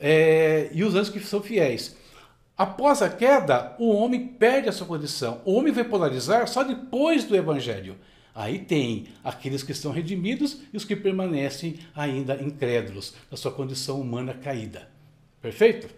é, 0.00 0.70
e 0.72 0.82
os 0.82 0.96
anjos 0.96 1.10
que 1.10 1.20
são 1.20 1.40
fiéis. 1.40 1.96
Após 2.58 3.00
a 3.00 3.08
queda, 3.08 3.76
o 3.78 3.94
homem 3.94 4.26
perde 4.26 4.68
a 4.68 4.72
sua 4.72 4.88
condição. 4.88 5.40
O 5.44 5.52
homem 5.54 5.72
vai 5.72 5.84
polarizar 5.84 6.48
só 6.48 6.64
depois 6.64 7.22
do 7.22 7.36
evangelho. 7.36 7.96
Aí 8.36 8.58
tem 8.58 9.06
aqueles 9.24 9.62
que 9.62 9.72
estão 9.72 9.90
redimidos 9.90 10.58
e 10.70 10.76
os 10.76 10.84
que 10.84 10.94
permanecem 10.94 11.78
ainda 11.94 12.34
incrédulos, 12.42 13.14
na 13.30 13.36
sua 13.38 13.50
condição 13.50 13.98
humana 13.98 14.34
caída. 14.34 14.90
Perfeito? 15.40 15.88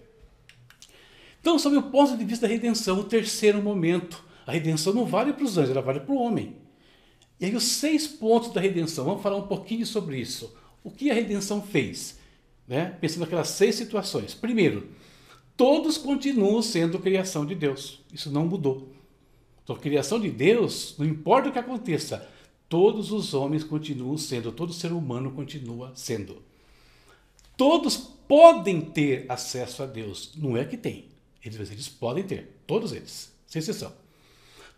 Então, 1.41 1.59
sob 1.59 1.77
o 1.77 1.83
ponto 1.83 2.17
de 2.17 2.25
vista 2.25 2.47
da 2.47 2.53
redenção, 2.53 3.01
o 3.01 3.03
terceiro 3.03 3.61
momento, 3.61 4.25
a 4.47 4.53
redenção 4.53 4.95
não 4.95 5.05
vale 5.05 5.33
para 5.33 5.43
os 5.43 5.59
anjos, 5.59 5.73
ela 5.73 5.83
vale 5.83 5.99
para 5.99 6.15
o 6.15 6.17
homem. 6.17 6.55
E 7.41 7.47
aí, 7.47 7.57
os 7.57 7.65
seis 7.65 8.07
pontos 8.07 8.53
da 8.53 8.61
redenção, 8.61 9.05
vamos 9.05 9.21
falar 9.21 9.37
um 9.37 9.49
pouquinho 9.49 9.85
sobre 9.85 10.17
isso. 10.17 10.57
O 10.85 10.93
que 10.93 11.11
a 11.11 11.15
redenção 11.15 11.61
fez? 11.61 12.21
Né? 12.69 12.97
Pensando 13.01 13.23
naquelas 13.23 13.49
seis 13.49 13.75
situações. 13.75 14.33
Primeiro, 14.33 14.87
todos 15.57 15.99
continuam 15.99 16.63
sendo 16.63 17.01
criação 17.01 17.45
de 17.45 17.57
Deus. 17.57 18.01
Isso 18.15 18.31
não 18.31 18.47
mudou. 18.47 18.97
Então, 19.69 19.77
a 19.77 19.81
criação 19.81 20.19
de 20.19 20.31
Deus, 20.31 20.95
não 20.97 21.05
importa 21.05 21.51
o 21.51 21.53
que 21.53 21.59
aconteça, 21.59 22.27
todos 22.71 23.13
os 23.13 23.35
homens 23.35 23.63
continuam 23.63 24.17
sendo, 24.17 24.51
todo 24.51 24.73
ser 24.73 24.93
humano 24.93 25.33
continua 25.33 25.93
sendo. 25.95 26.43
Todos 27.55 27.95
podem 27.95 28.81
ter 28.81 29.27
acesso 29.29 29.83
a 29.83 29.87
Deus. 29.87 30.33
Não 30.37 30.57
é 30.57 30.65
que 30.65 30.79
tem. 30.79 31.05
Eles, 31.45 31.71
eles 31.71 31.87
podem 31.87 32.25
ter. 32.25 32.63
Todos 32.67 32.93
eles, 32.93 33.31
sem 33.47 33.61
exceção. 33.61 33.93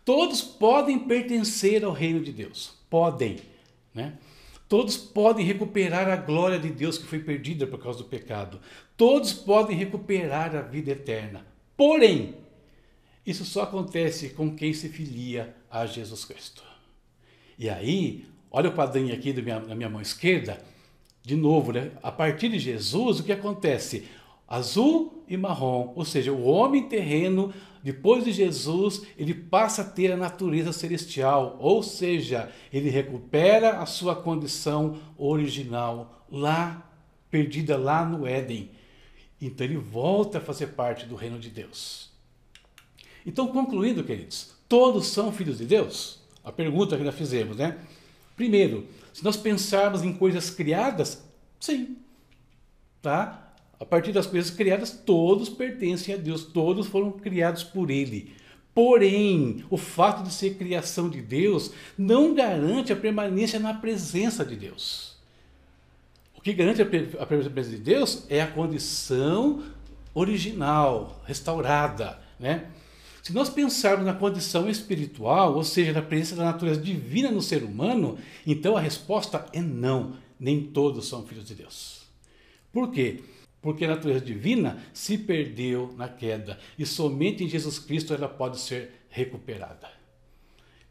Todos 0.03 0.41
podem 0.41 0.99
pertencer 0.99 1.85
ao 1.85 1.93
reino 1.93 2.19
de 2.19 2.33
Deus. 2.33 2.73
Podem. 2.89 3.37
Né? 3.93 4.17
Todos 4.67 4.97
podem 4.97 5.45
recuperar 5.45 6.09
a 6.09 6.17
glória 6.17 6.59
de 6.59 6.69
Deus 6.69 6.97
que 6.97 7.05
foi 7.05 7.19
perdida 7.19 7.65
por 7.65 7.81
causa 7.81 7.99
do 7.99 8.05
pecado. 8.09 8.59
Todos 8.97 9.31
podem 9.31 9.77
recuperar 9.77 10.53
a 10.53 10.61
vida 10.61 10.91
eterna. 10.91 11.45
Porém, 11.77 12.35
isso 13.25 13.45
só 13.45 13.63
acontece 13.63 14.29
com 14.29 14.55
quem 14.55 14.73
se 14.73 14.89
filia 14.89 15.55
a 15.69 15.85
Jesus 15.85 16.25
Cristo. 16.25 16.63
E 17.57 17.69
aí, 17.69 18.25
olha 18.49 18.69
o 18.69 18.73
quadrinho 18.73 19.13
aqui 19.13 19.33
minha, 19.33 19.59
na 19.59 19.75
minha 19.75 19.89
mão 19.89 20.01
esquerda, 20.01 20.57
de 21.23 21.35
novo, 21.35 21.71
né? 21.71 21.91
a 22.01 22.11
partir 22.11 22.49
de 22.49 22.57
Jesus, 22.57 23.19
o 23.19 23.23
que 23.23 23.31
acontece? 23.31 24.07
Azul 24.47 25.23
e 25.27 25.37
marrom, 25.37 25.93
ou 25.95 26.03
seja, 26.03 26.33
o 26.33 26.43
homem 26.43 26.89
terreno, 26.89 27.53
depois 27.83 28.25
de 28.25 28.31
Jesus, 28.31 29.03
ele 29.17 29.33
passa 29.33 29.83
a 29.83 29.85
ter 29.85 30.11
a 30.11 30.17
natureza 30.17 30.73
celestial, 30.73 31.57
ou 31.59 31.81
seja, 31.83 32.51
ele 32.73 32.89
recupera 32.89 33.77
a 33.77 33.85
sua 33.85 34.15
condição 34.15 34.99
original, 35.17 36.25
lá, 36.29 36.91
perdida 37.29 37.77
lá 37.77 38.03
no 38.03 38.27
Éden. 38.27 38.71
Então 39.39 39.65
ele 39.65 39.77
volta 39.77 40.39
a 40.39 40.41
fazer 40.41 40.67
parte 40.67 41.05
do 41.05 41.15
reino 41.15 41.39
de 41.39 41.49
Deus. 41.49 42.10
Então, 43.25 43.47
concluindo, 43.47 44.03
queridos, 44.03 44.51
todos 44.67 45.07
são 45.07 45.31
filhos 45.31 45.57
de 45.57 45.65
Deus? 45.65 46.19
A 46.43 46.51
pergunta 46.51 46.97
que 46.97 47.03
nós 47.03 47.15
fizemos, 47.15 47.57
né? 47.57 47.77
Primeiro, 48.35 48.87
se 49.13 49.23
nós 49.23 49.37
pensarmos 49.37 50.03
em 50.03 50.13
coisas 50.13 50.49
criadas, 50.49 51.23
sim. 51.59 51.97
Tá? 53.01 53.53
A 53.79 53.85
partir 53.85 54.11
das 54.11 54.25
coisas 54.27 54.51
criadas, 54.51 54.91
todos 54.91 55.49
pertencem 55.49 56.13
a 56.13 56.17
Deus, 56.17 56.43
todos 56.43 56.87
foram 56.87 57.11
criados 57.11 57.63
por 57.63 57.89
Ele. 57.91 58.33
Porém, 58.73 59.65
o 59.69 59.77
fato 59.77 60.23
de 60.23 60.33
ser 60.33 60.55
criação 60.55 61.09
de 61.09 61.21
Deus 61.21 61.71
não 61.97 62.33
garante 62.33 62.93
a 62.93 62.95
permanência 62.95 63.59
na 63.59 63.73
presença 63.73 64.45
de 64.45 64.55
Deus. 64.55 65.17
O 66.35 66.41
que 66.41 66.53
garante 66.53 66.81
a 66.81 67.25
presença 67.25 67.69
de 67.69 67.77
Deus 67.77 68.25
é 68.29 68.41
a 68.41 68.47
condição 68.47 69.61
original, 70.13 71.21
restaurada, 71.25 72.19
né? 72.39 72.67
Se 73.21 73.33
nós 73.33 73.49
pensarmos 73.49 74.05
na 74.05 74.13
condição 74.13 74.67
espiritual, 74.67 75.55
ou 75.55 75.63
seja, 75.63 75.93
na 75.93 76.01
presença 76.01 76.35
da 76.35 76.45
natureza 76.45 76.81
divina 76.81 77.29
no 77.29 77.41
ser 77.41 77.63
humano, 77.63 78.17
então 78.45 78.75
a 78.75 78.81
resposta 78.81 79.45
é 79.53 79.61
não. 79.61 80.15
Nem 80.39 80.63
todos 80.63 81.07
são 81.07 81.25
filhos 81.25 81.47
de 81.47 81.53
Deus. 81.53 82.01
Por 82.73 82.91
quê? 82.91 83.21
Porque 83.61 83.85
a 83.85 83.89
natureza 83.89 84.25
divina 84.25 84.83
se 84.91 85.19
perdeu 85.19 85.93
na 85.95 86.09
queda 86.09 86.57
e 86.79 86.85
somente 86.85 87.43
em 87.43 87.47
Jesus 87.47 87.77
Cristo 87.77 88.11
ela 88.11 88.27
pode 88.27 88.59
ser 88.59 89.05
recuperada. 89.09 89.87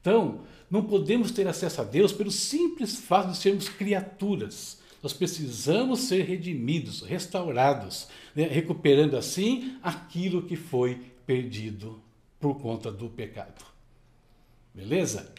Então, 0.01 0.43
não 0.71 0.85
podemos 0.85 1.33
ter 1.33 1.49
acesso 1.49 1.81
a 1.81 1.85
Deus 1.85 2.13
pelo 2.13 2.31
simples 2.31 2.97
fato 2.97 3.33
de 3.33 3.39
sermos 3.39 3.69
criaturas. 3.69 4.79
Nós 5.03 5.13
precisamos 5.13 6.01
ser 6.01 6.23
redimidos, 6.23 7.03
restaurados, 7.03 8.07
né? 8.37 8.45
recuperando 8.45 9.17
assim 9.17 9.77
aquilo 9.83 10.43
que 10.43 10.55
foi 10.55 11.01
perdido 11.27 12.01
por 12.41 12.59
conta 12.59 12.91
do 12.91 13.09
pecado. 13.09 13.65
Beleza? 14.75 15.33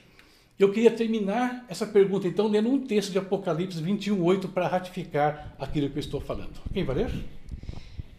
Eu 0.59 0.71
queria 0.71 0.91
terminar 0.91 1.65
essa 1.67 1.87
pergunta, 1.87 2.27
então, 2.27 2.47
lendo 2.47 2.69
um 2.69 2.85
texto 2.85 3.11
de 3.11 3.17
Apocalipse 3.17 3.81
21, 3.81 4.23
8, 4.23 4.47
para 4.49 4.67
ratificar 4.67 5.55
aquilo 5.57 5.89
que 5.89 5.97
eu 5.97 6.01
estou 6.01 6.21
falando. 6.21 6.61
Quem 6.71 6.83
vai 6.83 6.97
ler? 6.97 7.11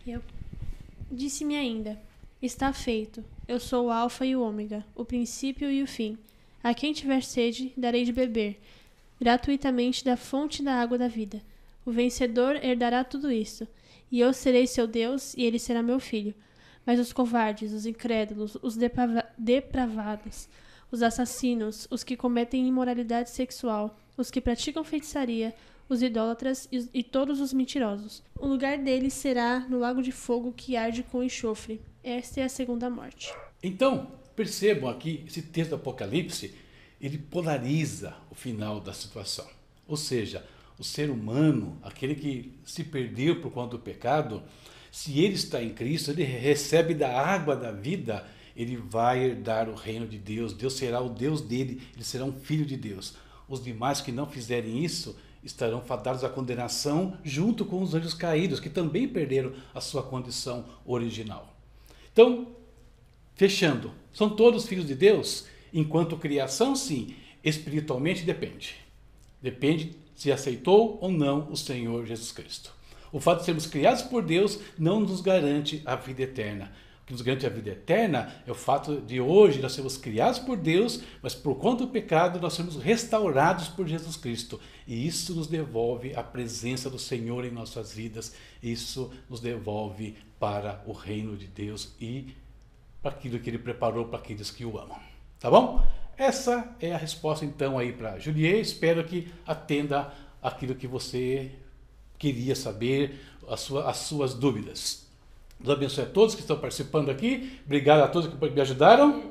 Eu. 0.04 0.20
Disse-me 1.10 1.54
ainda: 1.54 2.00
Está 2.40 2.72
feito. 2.72 3.24
Eu 3.46 3.60
sou 3.60 3.86
o 3.86 3.90
Alfa 3.90 4.26
e 4.26 4.34
o 4.34 4.42
Ômega, 4.42 4.84
o 4.96 5.04
princípio 5.04 5.70
e 5.70 5.82
o 5.82 5.86
fim. 5.86 6.18
A 6.62 6.74
quem 6.74 6.92
tiver 6.92 7.22
sede, 7.22 7.72
darei 7.76 8.04
de 8.04 8.12
beber, 8.12 8.60
gratuitamente 9.20 10.04
da 10.04 10.16
fonte 10.16 10.62
da 10.62 10.74
água 10.74 10.98
da 10.98 11.06
vida. 11.06 11.40
O 11.84 11.92
vencedor 11.92 12.56
herdará 12.56 13.04
tudo 13.04 13.30
isto, 13.30 13.68
e 14.10 14.18
eu 14.18 14.32
serei 14.32 14.66
seu 14.66 14.86
Deus, 14.86 15.34
e 15.36 15.44
ele 15.44 15.58
será 15.58 15.82
meu 15.82 16.00
filho. 16.00 16.34
Mas 16.84 16.98
os 16.98 17.12
covardes, 17.12 17.72
os 17.72 17.86
incrédulos, 17.86 18.56
os 18.60 18.76
depravados, 19.38 20.48
os 20.90 21.02
assassinos, 21.02 21.86
os 21.90 22.02
que 22.02 22.16
cometem 22.16 22.66
imoralidade 22.66 23.30
sexual, 23.30 23.96
os 24.16 24.30
que 24.30 24.40
praticam 24.40 24.84
feitiçaria, 24.84 25.54
os 25.88 26.02
idólatras 26.02 26.68
e, 26.72 26.88
e, 26.92 27.02
todos 27.02 27.40
os 27.40 27.52
mentirosos. 27.52 28.22
O 28.38 28.46
lugar 28.46 28.78
deles 28.78 29.12
será 29.14 29.60
no 29.60 29.78
lago 29.78 30.02
de 30.02 30.12
fogo 30.12 30.52
que 30.52 30.76
arde 30.76 31.02
com 31.02 31.22
enxofre. 31.22 31.80
Esta 32.02 32.40
é 32.40 32.44
a 32.44 32.48
segunda 32.48 32.88
morte. 32.88 33.32
Então, 33.62 34.10
percebam 34.34 34.88
aqui, 34.88 35.24
esse 35.26 35.42
texto 35.42 35.70
do 35.70 35.76
Apocalipse, 35.76 36.54
ele 37.00 37.18
polariza 37.18 38.14
o 38.30 38.34
final 38.34 38.80
da 38.80 38.92
situação. 38.92 39.46
Ou 39.86 39.96
seja, 39.96 40.44
o 40.78 40.84
ser 40.84 41.10
humano, 41.10 41.78
aquele 41.82 42.14
que 42.14 42.58
se 42.64 42.84
perdeu 42.84 43.40
por 43.40 43.52
conta 43.52 43.76
do 43.76 43.78
pecado, 43.78 44.42
se 44.92 45.18
ele 45.18 45.36
está 45.36 45.62
em 45.62 45.70
Cristo, 45.70 46.10
ele 46.10 46.22
recebe 46.22 46.92
da 46.92 47.18
água 47.18 47.56
da 47.56 47.72
vida, 47.72 48.26
ele 48.54 48.76
vai 48.76 49.24
herdar 49.24 49.70
o 49.70 49.74
reino 49.74 50.06
de 50.06 50.18
Deus. 50.18 50.52
Deus 50.52 50.74
será 50.74 51.00
o 51.00 51.08
Deus 51.08 51.40
dele, 51.40 51.80
ele 51.94 52.04
será 52.04 52.26
um 52.26 52.32
filho 52.34 52.66
de 52.66 52.76
Deus. 52.76 53.14
Os 53.48 53.64
demais 53.64 54.02
que 54.02 54.12
não 54.12 54.26
fizerem 54.26 54.84
isso 54.84 55.16
estarão 55.42 55.80
fadados 55.80 56.22
à 56.22 56.28
condenação 56.28 57.16
junto 57.24 57.64
com 57.64 57.82
os 57.82 57.94
anjos 57.94 58.12
caídos, 58.12 58.60
que 58.60 58.68
também 58.68 59.08
perderam 59.08 59.54
a 59.74 59.80
sua 59.80 60.02
condição 60.02 60.66
original. 60.84 61.56
Então, 62.12 62.48
fechando, 63.34 63.92
são 64.12 64.28
todos 64.28 64.66
filhos 64.66 64.86
de 64.86 64.94
Deus? 64.94 65.46
Enquanto 65.72 66.18
criação, 66.18 66.76
sim. 66.76 67.16
Espiritualmente 67.42 68.24
depende. 68.24 68.76
Depende 69.40 69.96
se 70.14 70.30
aceitou 70.30 70.98
ou 71.00 71.10
não 71.10 71.50
o 71.50 71.56
Senhor 71.56 72.04
Jesus 72.04 72.30
Cristo. 72.30 72.81
O 73.12 73.20
fato 73.20 73.40
de 73.40 73.44
sermos 73.44 73.66
criados 73.66 74.02
por 74.02 74.22
Deus 74.22 74.58
não 74.78 74.98
nos 74.98 75.20
garante 75.20 75.82
a 75.84 75.94
vida 75.94 76.22
eterna. 76.22 76.72
O 77.02 77.04
que 77.04 77.12
nos 77.12 77.20
garante 77.20 77.44
a 77.44 77.50
vida 77.50 77.70
eterna 77.70 78.34
é 78.46 78.50
o 78.50 78.54
fato 78.54 79.00
de 79.00 79.20
hoje 79.20 79.60
nós 79.60 79.72
sermos 79.72 79.98
criados 79.98 80.38
por 80.38 80.56
Deus, 80.56 81.02
mas 81.20 81.34
por 81.34 81.56
conta 81.56 81.84
do 81.84 81.90
pecado 81.90 82.40
nós 82.40 82.54
somos 82.54 82.76
restaurados 82.76 83.68
por 83.68 83.86
Jesus 83.86 84.16
Cristo. 84.16 84.58
E 84.86 85.06
isso 85.06 85.34
nos 85.34 85.46
devolve 85.46 86.14
a 86.16 86.22
presença 86.22 86.88
do 86.88 86.98
Senhor 86.98 87.44
em 87.44 87.50
nossas 87.50 87.92
vidas. 87.92 88.34
Isso 88.62 89.12
nos 89.28 89.40
devolve 89.40 90.16
para 90.40 90.82
o 90.86 90.92
reino 90.92 91.36
de 91.36 91.46
Deus 91.46 91.94
e 92.00 92.34
para 93.02 93.10
aquilo 93.10 93.38
que 93.40 93.50
Ele 93.50 93.58
preparou 93.58 94.06
para 94.06 94.18
aqueles 94.18 94.50
que 94.50 94.64
o 94.64 94.78
amam. 94.78 94.98
Tá 95.38 95.50
bom? 95.50 95.84
Essa 96.16 96.74
é 96.80 96.94
a 96.94 96.98
resposta 96.98 97.44
então 97.44 97.78
aí 97.78 97.92
para 97.92 98.18
Juliet. 98.18 98.60
Espero 98.60 99.02
que 99.04 99.28
atenda 99.44 100.12
aquilo 100.40 100.74
que 100.74 100.86
você 100.86 101.50
queria 102.22 102.54
saber, 102.54 103.20
as, 103.48 103.60
sua, 103.60 103.90
as 103.90 103.96
suas 103.96 104.32
dúvidas. 104.32 105.08
Deus 105.58 105.76
abençoe 105.76 106.04
a 106.04 106.06
todos 106.06 106.36
que 106.36 106.40
estão 106.40 106.56
participando 106.56 107.10
aqui. 107.10 107.58
Obrigado 107.66 108.00
a 108.00 108.06
todos 108.06 108.32
que 108.32 108.50
me 108.50 108.60
ajudaram. 108.60 109.24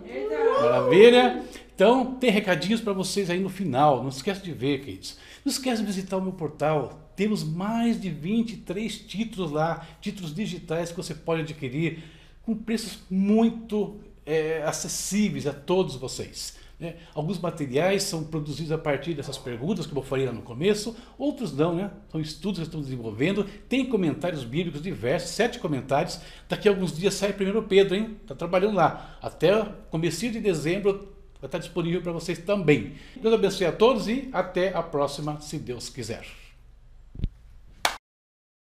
Maravilha. 0.62 1.41
Então, 1.73 2.15
tem 2.15 2.30
recadinhos 2.30 2.82
para 2.82 2.91
vocês 2.91 3.30
aí 3.30 3.39
no 3.39 3.49
final. 3.49 4.01
Não 4.01 4.10
esqueça 4.10 4.41
de 4.41 4.51
ver, 4.51 4.82
queridos. 4.82 5.17
Não 5.45 5.51
esqueça 5.51 5.82
de 5.82 5.88
visitar 5.88 6.17
o 6.17 6.21
meu 6.21 6.34
portal. 6.34 7.10
Temos 7.15 7.43
mais 7.43 7.99
de 7.99 8.10
23 8.10 8.99
títulos 8.99 9.51
lá, 9.51 9.88
títulos 10.01 10.36
digitais 10.36 10.91
que 10.91 10.97
você 10.97 11.15
pode 11.15 11.41
adquirir 11.41 12.04
com 12.43 12.54
preços 12.56 12.99
muito 13.10 13.99
é, 14.25 14.63
acessíveis 14.63 15.47
a 15.47 15.54
todos 15.54 15.95
vocês. 15.95 16.58
Né? 16.82 16.96
Alguns 17.13 17.38
materiais 17.38 18.02
são 18.02 18.24
produzidos 18.24 18.72
a 18.72 18.78
partir 18.78 19.13
dessas 19.13 19.38
perguntas 19.38 19.86
que 19.86 19.96
eu 19.96 20.02
falei 20.02 20.26
lá 20.26 20.32
no 20.32 20.41
começo, 20.41 20.98
outros 21.15 21.56
não, 21.56 21.76
né? 21.76 21.91
São 22.12 22.20
estudos 22.20 22.58
que 22.58 22.65
estamos 22.65 22.88
desenvolvendo. 22.88 23.46
Tem 23.70 23.86
comentários 23.86 24.44
bíblicos 24.44 24.82
diversos, 24.82 25.30
sete 25.30 25.60
comentários. 25.60 26.20
Daqui 26.50 26.67
a 26.67 26.72
alguns 26.72 26.98
dias 26.98 27.13
sai 27.13 27.34
primeiro 27.34 27.62
Pedro, 27.62 27.96
hein? 27.96 28.17
Está 28.24 28.34
trabalhando 28.34 28.78
lá. 28.78 29.15
Até 29.22 29.63
começo 29.91 30.28
de 30.28 30.39
dezembro 30.39 31.13
vai 31.39 31.48
estar 31.48 31.60
disponível 31.60 32.02
para 32.02 32.13
vocês 32.13 32.39
também. 32.39 32.94
Deus 33.15 33.32
abençoe 33.32 33.67
a 33.67 33.72
todos 33.72 34.08
e 34.08 34.30
até 34.34 34.76
a 34.76 34.82
próxima, 34.82 35.39
se 35.39 35.60
Deus 35.60 35.88
quiser. 35.88 36.40